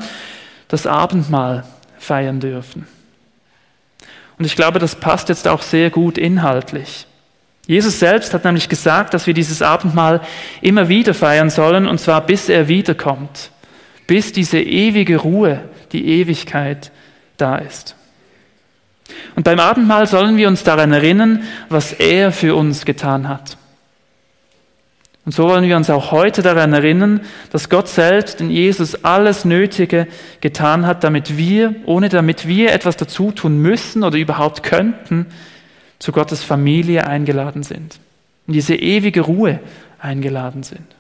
das 0.71 0.87
Abendmahl 0.87 1.65
feiern 1.99 2.41
dürfen. 2.41 2.87
Und 4.39 4.47
ich 4.47 4.57
glaube, 4.57 4.79
das 4.79 4.95
passt 4.95 5.29
jetzt 5.29 5.47
auch 5.47 5.61
sehr 5.61 5.91
gut 5.91 6.17
inhaltlich. 6.17 7.07
Jesus 7.67 7.99
selbst 7.99 8.33
hat 8.33 8.45
nämlich 8.45 8.69
gesagt, 8.69 9.13
dass 9.13 9.27
wir 9.27 9.35
dieses 9.35 9.61
Abendmahl 9.61 10.23
immer 10.63 10.89
wieder 10.89 11.13
feiern 11.13 11.51
sollen, 11.51 11.87
und 11.87 12.01
zwar 12.01 12.25
bis 12.25 12.49
er 12.49 12.67
wiederkommt, 12.67 13.51
bis 14.07 14.33
diese 14.33 14.61
ewige 14.61 15.19
Ruhe, 15.19 15.61
die 15.93 16.07
Ewigkeit 16.21 16.91
da 17.37 17.59
ist. 17.59 17.97
Und 19.37 19.45
beim 19.45 19.61
Abendmahl 19.61 20.07
sollen 20.07 20.37
wir 20.37 20.49
uns 20.49 20.65
daran 20.65 20.93
erinnern, 20.93 21.45
was 21.69 21.93
er 21.93 22.33
für 22.33 22.55
uns 22.55 22.85
getan 22.85 23.29
hat. 23.29 23.57
Und 25.31 25.35
so 25.37 25.45
wollen 25.45 25.69
wir 25.69 25.77
uns 25.77 25.89
auch 25.91 26.11
heute 26.11 26.43
daran 26.43 26.73
erinnern, 26.73 27.21
dass 27.53 27.69
Gott 27.69 27.87
selbst 27.87 28.41
in 28.41 28.51
Jesus 28.51 29.05
alles 29.05 29.45
Nötige 29.45 30.09
getan 30.41 30.89
hat, 30.89 31.05
damit 31.05 31.37
wir, 31.37 31.77
ohne 31.87 32.09
damit 32.09 32.49
wir 32.49 32.73
etwas 32.73 32.97
dazu 32.97 33.31
tun 33.31 33.59
müssen 33.59 34.03
oder 34.03 34.19
überhaupt 34.19 34.65
könnten, 34.65 35.27
zu 36.01 36.11
Gottes 36.11 36.43
Familie 36.43 37.07
eingeladen 37.07 37.63
sind. 37.63 38.01
In 38.49 38.55
diese 38.55 38.75
ewige 38.75 39.21
Ruhe 39.21 39.61
eingeladen 40.01 40.65
sind. 40.65 40.97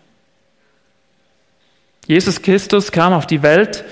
Jesus 2.06 2.40
Christus 2.40 2.92
kam 2.92 3.12
auf 3.12 3.26
die 3.26 3.42
Welt 3.42 3.82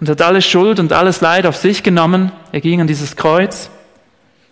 und 0.00 0.08
hat 0.08 0.22
alle 0.22 0.40
Schuld 0.40 0.80
und 0.80 0.94
alles 0.94 1.20
Leid 1.20 1.44
auf 1.44 1.56
sich 1.56 1.82
genommen. 1.82 2.32
Er 2.52 2.62
ging 2.62 2.80
an 2.80 2.86
dieses 2.86 3.16
Kreuz, 3.16 3.68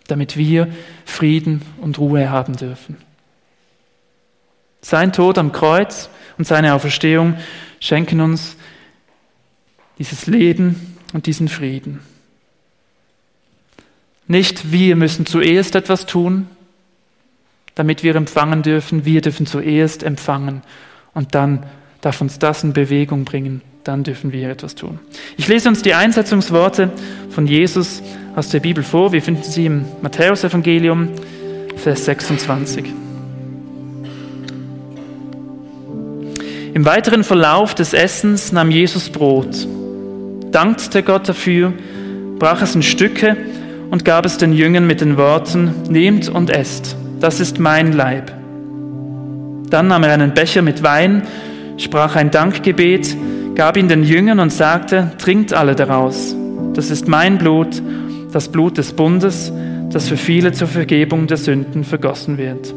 damit 0.09 0.37
wir 0.37 0.69
Frieden 1.07 1.63
und 1.81 1.99
Ruhe 1.99 2.29
haben 2.29 2.55
dürfen. 2.55 2.99
Sein 4.83 5.13
Tod 5.13 5.39
am 5.39 5.53
Kreuz 5.53 6.11
und 6.39 6.47
seine 6.47 6.75
Auferstehung 6.75 7.37
schenken 7.81 8.21
uns 8.21 8.57
dieses 9.99 10.27
Leben 10.27 10.97
und 11.13 11.27
diesen 11.27 11.49
Frieden. 11.49 12.01
Nicht 14.27 14.73
wir 14.73 14.97
müssen 14.97 15.27
zuerst 15.27 15.75
etwas 15.75 16.07
tun, 16.07 16.49
damit 17.75 18.03
wir 18.03 18.17
empfangen 18.17 18.63
dürfen. 18.63 19.05
Wir 19.05 19.21
dürfen 19.21 19.47
zuerst 19.47 20.03
empfangen 20.03 20.63
und 21.15 21.35
dann 21.35 21.65
darf 22.01 22.21
uns 22.21 22.39
das 22.39 22.65
in 22.65 22.73
Bewegung 22.73 23.25
bringen. 23.25 23.63
Dann 23.85 24.05
dürfen 24.05 24.33
wir 24.33 24.49
etwas 24.51 24.75
tun. 24.75 25.01
Ich 25.37 25.49
lese 25.49 25.69
uns 25.69 25.83
die 25.83 25.95
Einsetzungsworte 25.95 26.91
von 27.31 27.47
Jesus 27.47 28.03
aus 28.37 28.49
der 28.49 28.61
Bibel 28.61 28.85
vor. 28.85 29.13
Wir 29.13 29.23
finden 29.23 29.43
sie 29.43 29.67
im 29.67 29.85
Matthäusevangelium, 30.03 31.11
Vers 31.77 32.05
26. 32.05 33.02
Im 36.75 36.87
weiteren 36.87 37.23
Verlauf 37.23 37.75
des 37.75 37.93
Essens 37.93 38.51
nahm 38.51 38.71
Jesus 38.71 39.11
Brot, 39.11 39.69
dankte 40.53 41.03
Gott 41.03 41.29
dafür, 41.29 41.75
brach 42.39 42.63
es 42.63 42.75
in 42.75 42.83
Stücke 42.83 43.37
und 43.91 44.07
gab 44.07 44.25
es 44.25 44.39
den 44.39 44.55
Jüngern 44.55 44.87
mit 44.87 45.03
den 45.03 45.19
Worten, 45.19 45.75
Nehmt 45.91 46.31
und 46.31 46.49
esst, 46.49 46.97
das 47.21 47.41
ist 47.41 47.59
mein 47.59 47.93
Leib. 47.93 48.33
Dann 49.69 49.89
nahm 49.89 50.03
er 50.03 50.15
einen 50.15 50.33
Becher 50.33 50.63
mit 50.63 50.83
Wein, 50.83 51.25
sprach 51.77 52.17
ein 52.17 52.31
Dankgebet, 52.31 53.17
gab 53.55 53.77
ihn 53.77 53.89
den 53.89 54.03
Jüngern 54.03 54.41
und 54.41 54.51
sagte, 54.51 55.13
Trinkt 55.19 55.53
alle 55.53 55.75
daraus, 55.75 56.35
das 56.73 56.91
ist 56.91 57.07
mein 57.07 57.37
Blut, 57.37 57.83
das 58.33 58.49
Blut 58.49 58.79
des 58.79 58.95
Bundes, 58.95 59.53
das 59.91 60.09
für 60.09 60.17
viele 60.17 60.53
zur 60.53 60.69
Vergebung 60.69 61.27
der 61.27 61.37
Sünden 61.37 61.85
vergossen 61.85 62.39
wird. 62.39 62.75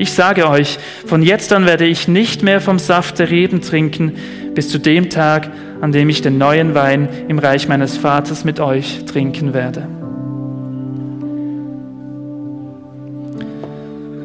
Ich 0.00 0.12
sage 0.12 0.48
euch, 0.48 0.78
von 1.06 1.22
jetzt 1.22 1.52
an 1.52 1.66
werde 1.66 1.84
ich 1.84 2.06
nicht 2.06 2.44
mehr 2.44 2.60
vom 2.60 2.78
Saft 2.78 3.18
der 3.18 3.30
Reben 3.30 3.60
trinken, 3.60 4.12
bis 4.54 4.68
zu 4.68 4.78
dem 4.78 5.10
Tag, 5.10 5.50
an 5.80 5.90
dem 5.90 6.08
ich 6.08 6.22
den 6.22 6.38
neuen 6.38 6.74
Wein 6.76 7.08
im 7.26 7.40
Reich 7.40 7.66
meines 7.66 7.96
Vaters 7.96 8.44
mit 8.44 8.60
euch 8.60 9.04
trinken 9.06 9.54
werde. 9.54 9.88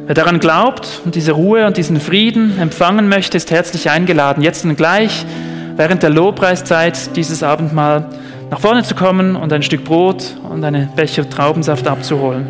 Wer 0.06 0.14
daran 0.14 0.38
glaubt 0.38 1.00
und 1.04 1.16
diese 1.16 1.32
Ruhe 1.32 1.66
und 1.66 1.76
diesen 1.76 1.98
Frieden 1.98 2.56
empfangen 2.60 3.08
möchte, 3.08 3.36
ist 3.36 3.50
herzlich 3.50 3.90
eingeladen, 3.90 4.44
jetzt 4.44 4.64
und 4.64 4.76
gleich 4.76 5.26
während 5.76 6.04
der 6.04 6.10
Lobpreiszeit 6.10 7.16
dieses 7.16 7.42
Abendmahl 7.42 8.06
nach 8.50 8.60
vorne 8.60 8.84
zu 8.84 8.94
kommen 8.94 9.34
und 9.34 9.52
ein 9.52 9.62
Stück 9.62 9.82
Brot 9.82 10.36
und 10.48 10.62
eine 10.62 10.88
Becher 10.94 11.28
Traubensaft 11.28 11.88
abzuholen. 11.88 12.46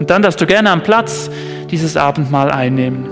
Und 0.00 0.10
dann 0.10 0.22
darfst 0.22 0.40
du 0.40 0.46
gerne 0.46 0.70
am 0.70 0.82
Platz 0.82 1.30
dieses 1.70 1.96
Abendmahl 1.96 2.50
einnehmen. 2.50 3.08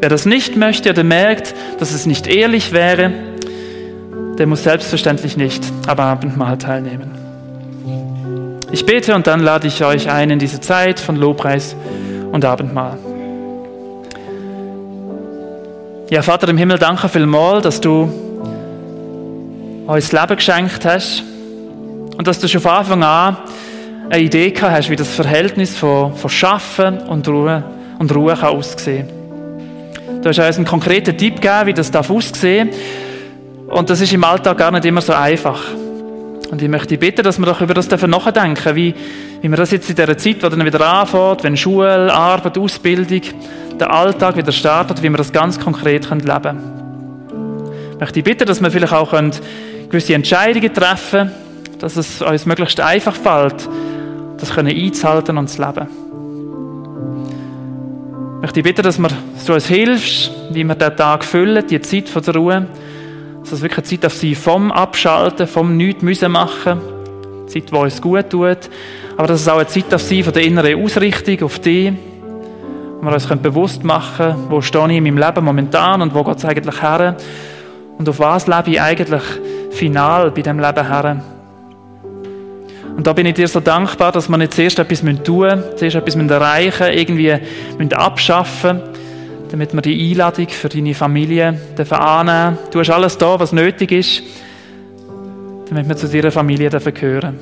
Wer 0.00 0.08
das 0.08 0.26
nicht 0.26 0.56
möchte 0.56 0.90
oder 0.90 1.04
merkt, 1.04 1.54
dass 1.78 1.92
es 1.92 2.06
nicht 2.06 2.26
ehrlich 2.26 2.72
wäre, 2.72 3.12
der 4.38 4.46
muss 4.46 4.62
selbstverständlich 4.62 5.36
nicht 5.36 5.62
am 5.86 5.98
Abendmahl 5.98 6.56
teilnehmen. 6.56 7.10
Ich 8.72 8.86
bete 8.86 9.14
und 9.14 9.26
dann 9.26 9.40
lade 9.40 9.66
ich 9.66 9.84
euch 9.84 10.10
ein 10.10 10.30
in 10.30 10.38
diese 10.38 10.60
Zeit 10.60 11.00
von 11.00 11.16
Lobpreis 11.16 11.74
und 12.32 12.44
Abendmahl. 12.44 12.96
Ja, 16.08 16.22
Vater 16.22 16.48
im 16.48 16.56
Himmel, 16.56 16.78
danke 16.78 17.08
vielmals, 17.08 17.62
dass 17.62 17.80
du 17.80 18.10
uns 19.86 20.12
Leben 20.12 20.36
geschenkt 20.36 20.84
hast 20.84 21.22
und 22.16 22.26
dass 22.26 22.38
du 22.38 22.48
schon 22.48 22.60
von 22.60 22.70
Anfang 22.70 23.02
an 23.02 23.36
eine 24.10 24.22
Idee 24.22 24.50
gehabt 24.50 24.72
hast, 24.72 24.90
wie 24.90 24.96
das 24.96 25.08
Verhältnis 25.08 25.76
von, 25.76 26.14
von 26.14 26.28
Schaffen 26.28 26.98
und 26.98 27.26
Ruhe, 27.28 27.62
und 27.98 28.14
Ruhe 28.14 28.34
kann 28.34 28.56
aussehen 28.56 29.08
Du 30.22 30.28
hast 30.28 30.38
uns 30.38 30.56
einen 30.56 30.66
konkreten 30.66 31.16
Tipp 31.16 31.36
gegeben, 31.36 31.66
wie 31.66 31.72
das 31.72 31.90
darf 31.90 32.10
aussehen 32.10 32.70
Und 33.68 33.88
das 33.88 34.00
ist 34.00 34.12
im 34.12 34.22
Alltag 34.24 34.58
gar 34.58 34.70
nicht 34.72 34.84
immer 34.84 35.00
so 35.00 35.14
einfach. 35.14 35.62
Und 36.50 36.60
ich 36.60 36.68
möchte 36.68 36.98
bitten, 36.98 37.22
dass 37.22 37.38
wir 37.38 37.46
doch 37.46 37.60
über 37.60 37.72
das 37.72 37.88
nachdenken 37.88 38.74
wie, 38.74 38.94
wie 39.40 39.48
wir 39.48 39.56
das 39.56 39.70
jetzt 39.70 39.88
in 39.88 39.96
dieser 39.96 40.18
Zeit, 40.18 40.42
wo 40.42 40.48
dann 40.48 40.64
wieder 40.64 40.84
anfängt, 40.86 41.44
wenn 41.44 41.56
Schule, 41.56 42.12
Arbeit, 42.12 42.58
Ausbildung, 42.58 43.22
der 43.78 43.92
Alltag 43.92 44.36
wieder 44.36 44.52
startet, 44.52 45.02
wie 45.02 45.08
wir 45.08 45.16
das 45.16 45.32
ganz 45.32 45.58
konkret 45.58 46.10
leben 46.10 46.24
können. 46.26 47.92
Ich 47.92 48.00
möchte 48.00 48.22
bitten, 48.22 48.46
dass 48.46 48.60
wir 48.60 48.70
vielleicht 48.70 48.92
auch 48.92 49.12
gewisse 49.88 50.14
Entscheidungen 50.14 50.74
treffen 50.74 51.30
können, 51.30 51.78
dass 51.78 51.96
es 51.96 52.20
uns 52.20 52.44
möglichst 52.44 52.80
einfach 52.80 53.14
fällt, 53.14 53.68
das 54.40 54.54
können 54.54 54.76
einzuhalten 54.76 55.38
und 55.38 55.48
zu 55.48 55.62
leben. 55.62 55.86
Ich 58.36 58.42
möchte 58.42 58.62
bitte, 58.62 58.82
dass 58.82 58.98
so 59.36 59.52
uns 59.52 59.66
hilfst, 59.66 60.30
wie 60.50 60.64
wir 60.64 60.74
diesen 60.74 60.96
Tag 60.96 61.24
füllen, 61.24 61.66
die 61.66 61.80
Zeit 61.82 62.08
von 62.08 62.22
der 62.22 62.34
Ruhe, 62.34 62.66
dass 63.40 63.52
es 63.52 63.60
wirklich 63.60 63.78
eine 63.78 64.00
Zeit 64.00 64.06
auf 64.06 64.14
sie 64.14 64.34
vom 64.34 64.72
Abschalten, 64.72 65.46
vom 65.46 65.76
Nichts 65.76 66.02
müssen 66.02 66.32
machen, 66.32 66.80
eine 66.80 67.46
Zeit, 67.46 67.70
die 67.70 67.74
uns 67.74 68.00
gut 68.00 68.30
tut, 68.30 68.70
aber 69.16 69.26
dass 69.26 69.42
es 69.42 69.48
auch 69.48 69.58
eine 69.58 69.66
Zeit 69.66 69.92
auf 69.92 70.00
sie 70.00 70.22
von 70.22 70.32
der 70.32 70.44
inneren 70.44 70.82
Ausrichtung 70.82 71.42
auf 71.42 71.58
dich, 71.58 71.92
wo 73.00 73.06
wir 73.06 73.12
uns 73.12 73.26
bewusst 73.26 73.84
machen 73.84 74.16
können, 74.16 74.46
wo 74.48 74.62
stehe 74.62 74.90
ich 74.90 74.96
in 74.96 75.04
meinem 75.04 75.18
Leben 75.18 75.44
momentan 75.44 76.00
und 76.00 76.14
wo 76.14 76.24
geht 76.24 76.38
es 76.38 76.44
eigentlich 76.46 76.80
her? 76.80 77.16
Und 77.98 78.08
auf 78.08 78.18
was 78.18 78.46
lebe 78.46 78.70
ich 78.70 78.80
eigentlich 78.80 79.22
final 79.70 80.30
bei 80.30 80.40
diesem 80.40 80.58
Leben 80.58 80.86
her. 80.86 81.22
Und 82.96 83.06
da 83.06 83.12
bin 83.12 83.26
ich 83.26 83.34
dir 83.34 83.48
so 83.48 83.60
dankbar, 83.60 84.12
dass 84.12 84.28
wir 84.28 84.36
nicht 84.36 84.52
zuerst 84.52 84.78
etwas 84.78 85.00
tun 85.00 85.48
müssen, 85.48 85.64
zuerst 85.76 85.96
etwas 85.96 86.14
erreichen 86.14 86.84
müssen, 86.84 86.98
irgendwie 86.98 87.38
müssen 87.78 87.92
abschaffen 87.94 88.82
damit 89.50 89.74
wir 89.74 89.82
die 89.82 90.10
Einladung 90.10 90.48
für 90.48 90.68
deine 90.68 90.94
Familie 90.94 91.58
annehmen 91.90 92.58
Du 92.70 92.78
hast 92.78 92.90
alles 92.90 93.18
da, 93.18 93.38
was 93.38 93.52
nötig 93.52 93.92
ist, 93.92 94.22
damit 95.68 95.88
wir 95.88 95.96
zu 95.96 96.08
deiner 96.08 96.30
Familie 96.30 96.70
gehören. 96.70 97.38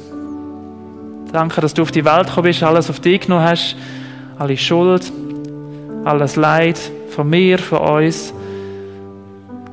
Danke, 1.33 1.61
dass 1.61 1.75
du 1.75 1.83
auf 1.83 1.91
die 1.91 2.05
Welt 2.05 2.27
gekommen 2.27 2.45
bist, 2.45 2.63
alles 2.63 2.89
auf 2.89 3.01
dich 3.01 3.21
genommen 3.21 3.45
hast, 3.45 3.77
alle 4.39 4.57
Schuld, 4.57 5.13
alles 6.05 6.37
Leid 6.37 6.79
von 7.11 7.29
mir, 7.29 7.59
von 7.59 7.79
uns, 7.79 8.33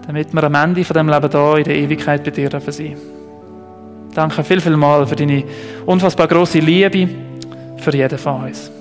damit 0.06 0.34
wir 0.34 0.44
am 0.44 0.56
Ende 0.56 0.84
von 0.84 0.96
dem 0.96 1.08
Leben 1.08 1.30
da 1.30 1.58
in 1.58 1.64
der 1.64 1.76
Ewigkeit 1.76 2.24
bei 2.24 2.32
dir 2.32 2.50
sein. 2.50 2.62
dürfen. 2.74 3.15
Danke 4.16 4.44
viel, 4.44 4.62
viel 4.62 4.78
mal 4.78 5.06
für 5.06 5.16
deine 5.16 5.44
unfassbar 5.86 6.28
große 6.28 6.60
Liebe 6.60 7.10
für 7.78 7.94
jeden 7.94 8.18
von 8.18 8.46
uns. 8.46 8.72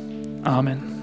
Amen. 0.45 0.94